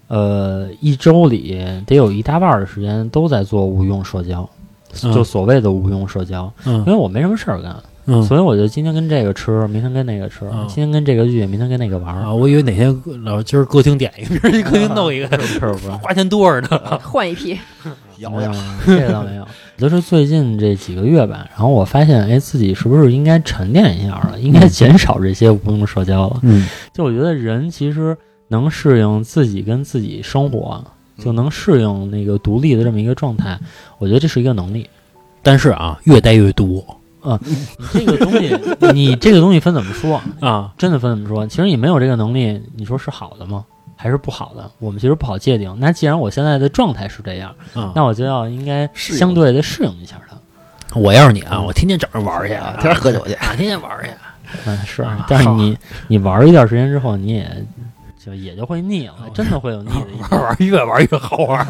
[0.07, 4.49] 呃，一周里得有一大半的时间都在做无用社交，
[5.03, 7.75] 嗯就所谓的无用社交，因嗯为我没什么事儿干，
[8.07, 12.23] 嗯所以我就今天跟这个吃，明天跟那个吃，嗯今天跟这个剧，明天跟那个玩儿。
[12.23, 15.91] 啊，我以为哪天老今儿歌厅点一个，明儿歌厅弄一个，是 不是？
[16.03, 16.99] 花钱多着呢。
[17.03, 17.59] 换一批，
[18.23, 19.47] 咬咬，嗯 这个倒没有，
[19.77, 24.41] 就是最近这几个月吧，然后我发现，哎，自己是不是应该沉淀一下了？
[24.41, 26.39] 应该减少这些无用社交了。
[26.43, 28.17] 嗯就我觉得人其实
[28.49, 30.85] 能适应自己跟自己生活，
[31.19, 33.59] 就能适应那个独立的这么一个状态，
[33.99, 34.89] 我觉得这是一个能力。
[35.43, 36.85] 但是啊，越待越多
[37.45, 38.57] 你这个东西，
[38.93, 40.21] 你这个东西分怎么说？
[40.41, 40.73] 啊。
[40.79, 41.47] 真的分怎么说？
[41.47, 43.65] 其实你没有这个能力，你说是好的吗？
[44.03, 44.69] 还是不好的？
[44.81, 45.73] 我们其实不好界定。
[45.79, 50.37] 那既然我现在的状态是这样，啊，那我就要应该相对的适应一下它。
[50.99, 54.11] 我要是你啊，我天天找人玩去，啊天天喝酒去啊，天天玩去。
[54.67, 55.79] 嗯，是啊，但是你
[56.09, 57.65] 你玩一段时间之后，你也
[58.23, 60.41] 就也就会腻了，真的会有腻的一 天。
[60.41, 61.67] 玩越玩越好玩，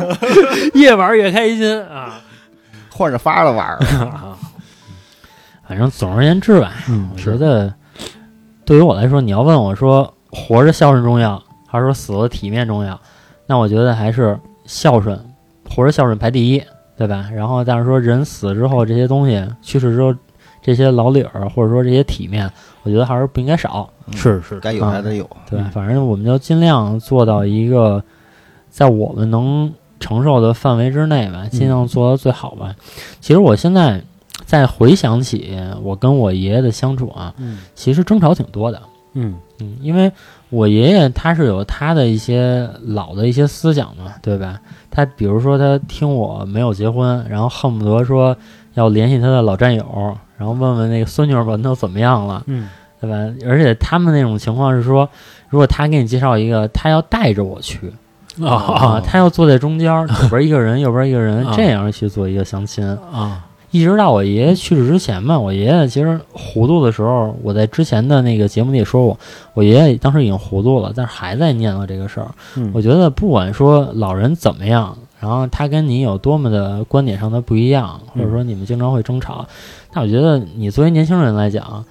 [0.74, 2.18] 越玩越开心啊！
[2.90, 3.68] 换着法儿的玩。
[3.68, 4.38] 啊
[5.68, 7.72] 反正总而言之吧，嗯我觉得
[8.66, 11.42] 对于我来说，你要问我说活着孝顺重要，
[11.72, 13.00] 还是说死了体面重要？
[13.46, 15.18] 那我觉得还是孝顺，
[15.70, 16.62] 活着孝顺排第一，
[16.98, 17.30] 对吧？
[17.34, 20.14] 然后但是说人死之后这些东西去世之后，
[20.60, 22.50] 这些老理儿或者说这些体面，
[22.82, 23.88] 我觉得还是不应该少。
[24.14, 25.28] 是是，该有还得有。
[25.48, 25.58] 对？
[25.70, 28.04] 反正我们就尽量做到一个
[28.68, 32.74] 在我们能承受的范围之内吧，尽量做到最好吧。
[33.20, 34.02] 其实我现在
[34.44, 38.82] 再回想起我跟我爷爷的相处啊，嗯其实争吵挺多的。
[39.14, 40.10] 嗯嗯，因为
[40.52, 44.60] 我爷爷他是有他的一些老的一些思想嘛，对吧？
[44.90, 48.36] 他比如说他听我没有结婚，然后恨不得说
[48.74, 52.42] 要联系他的老战友，然后问问那个孙女儿们都怎么样了。
[52.46, 52.68] 嗯
[53.00, 53.16] 对吧？
[53.44, 55.08] 而且他们那种情况是说，
[55.48, 57.92] 如果他给你介绍一个，他要带着我去
[58.40, 62.86] 啊，他要坐在中间，左边一个人，右边一个人，啊这样去做一个相亲。
[63.12, 69.18] 啊一直到我爷爷去世之前嘛，我爷爷其实糊涂的时候，我在之前的那个节目里也说过，
[69.54, 72.30] 我爷爷当时已经糊涂了，但是还在念叨这个事儿。
[72.56, 79.46] 嗯我觉得不管说老人怎么样，然后他跟你有多么的观点上的不一样，或者说你们经常会争吵，
[79.90, 81.82] 但我觉得你作为年轻人来讲，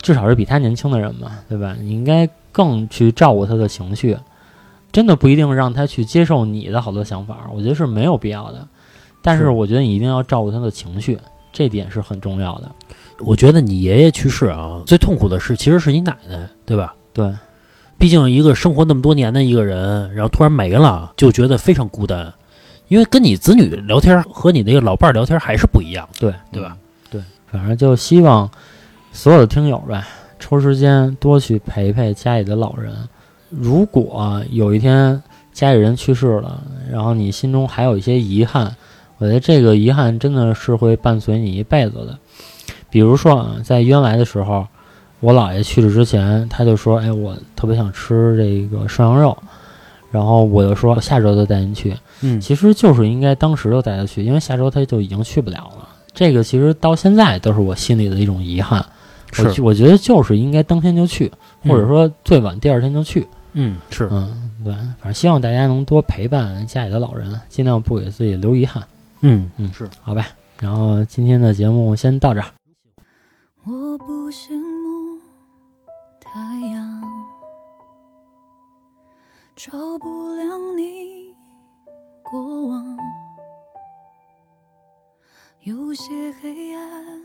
[0.00, 1.76] 至少是比他年轻的人嘛，对吧？
[1.78, 4.16] 你应该更去照顾他的情绪，
[4.90, 8.66] 真的不一定让他去接受你的好多想法，我觉得是没有必要的。
[9.22, 11.18] 但是是我觉得你一定要照顾他的情绪，
[11.52, 12.70] 这点是很重要的。
[13.18, 16.94] 我觉得你爷爷去世啊，最痛苦的是其实是你奶奶，对吧？
[17.12, 17.34] 对，
[17.98, 22.32] 毕竟一个生活那么多年的一个人，然后突然没了，就觉得非常孤单。
[22.86, 26.76] 因为跟你子女聊天和你那个老伴儿聊天还是不一样，对对吧？
[27.10, 28.50] 对反正就希望
[29.12, 30.02] 所有的听友呗，
[30.38, 32.94] 抽时间多去陪陪家里的老人。
[33.50, 38.74] 如果有一天家里人去世了，然后你心中还有一些遗憾，
[39.18, 42.18] 我觉得这个遗憾真的是会伴随你一辈子的。
[42.90, 44.66] 比如说啊，在原来的时候，
[45.20, 49.36] 我姥爷去世之前，他就说：“哎，我特别想吃这个涮羊肉。”
[50.10, 55.88] 然后我就说：“下周就带您去。”嗯，其实就是应该当时就带他去，因为下周他就已经去不了了。
[56.14, 58.84] 这个其实到现在都是我心里的一种遗憾。
[59.36, 61.30] 我是我觉得就是应该当天就去，
[61.64, 63.26] 或者说最晚第二天就去。
[63.52, 68.82] 嗯是，嗯，对，反正希望大家能多陪伴家里的老人，尽量不给自己留遗憾。
[69.20, 70.26] 嗯嗯，是，好吧。
[70.60, 72.46] 然后今天的节目先到这儿。
[73.64, 75.20] 我不羡慕
[76.20, 76.40] 太
[76.72, 77.02] 阳，
[79.56, 81.34] 照不亮你
[82.22, 82.96] 过往。
[85.62, 87.22] 有些黑暗，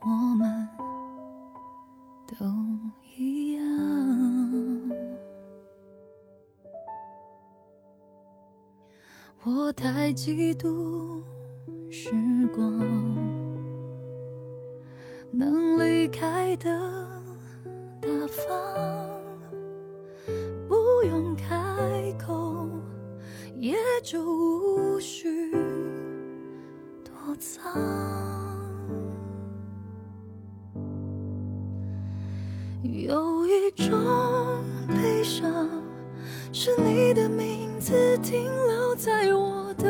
[0.00, 0.68] 我们
[2.26, 2.44] 都
[9.48, 11.22] 我太嫉妒
[11.88, 12.10] 时
[12.52, 12.84] 光。
[15.30, 16.68] 能离开的
[18.00, 19.08] 大方，
[20.66, 20.74] 不
[21.06, 21.54] 用开
[22.18, 22.68] 口，
[23.54, 25.52] 也就无需
[27.04, 27.72] 躲藏。
[32.82, 33.94] 有一种
[34.88, 35.70] 悲伤，
[36.52, 39.84] 是你的名字停留在我的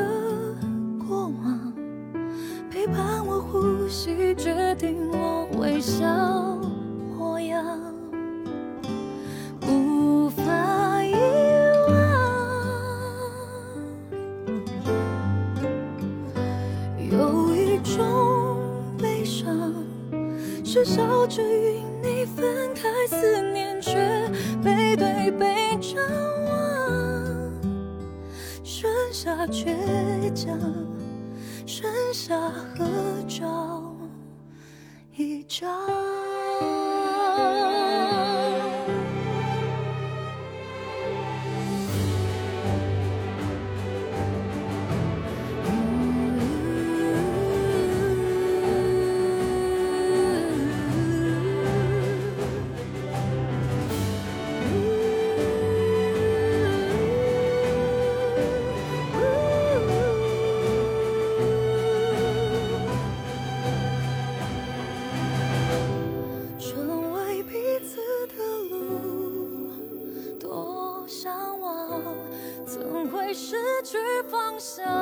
[1.06, 1.72] 过往。
[2.68, 6.04] 陪伴我呼吸，决定我微笑
[7.16, 7.64] 模样，
[9.68, 10.42] 无法
[11.04, 11.14] 遗
[11.88, 11.94] 忘。
[17.08, 18.58] 有一种
[18.98, 19.72] 悲伤，
[20.64, 23.94] 是笑着与你分开，思念却
[24.64, 26.35] 背对背张望，
[29.26, 30.56] 剩下倔强。
[31.66, 32.86] 剩下合
[33.26, 33.92] 照
[35.16, 36.05] 一张。
[74.56, 74.95] 方向？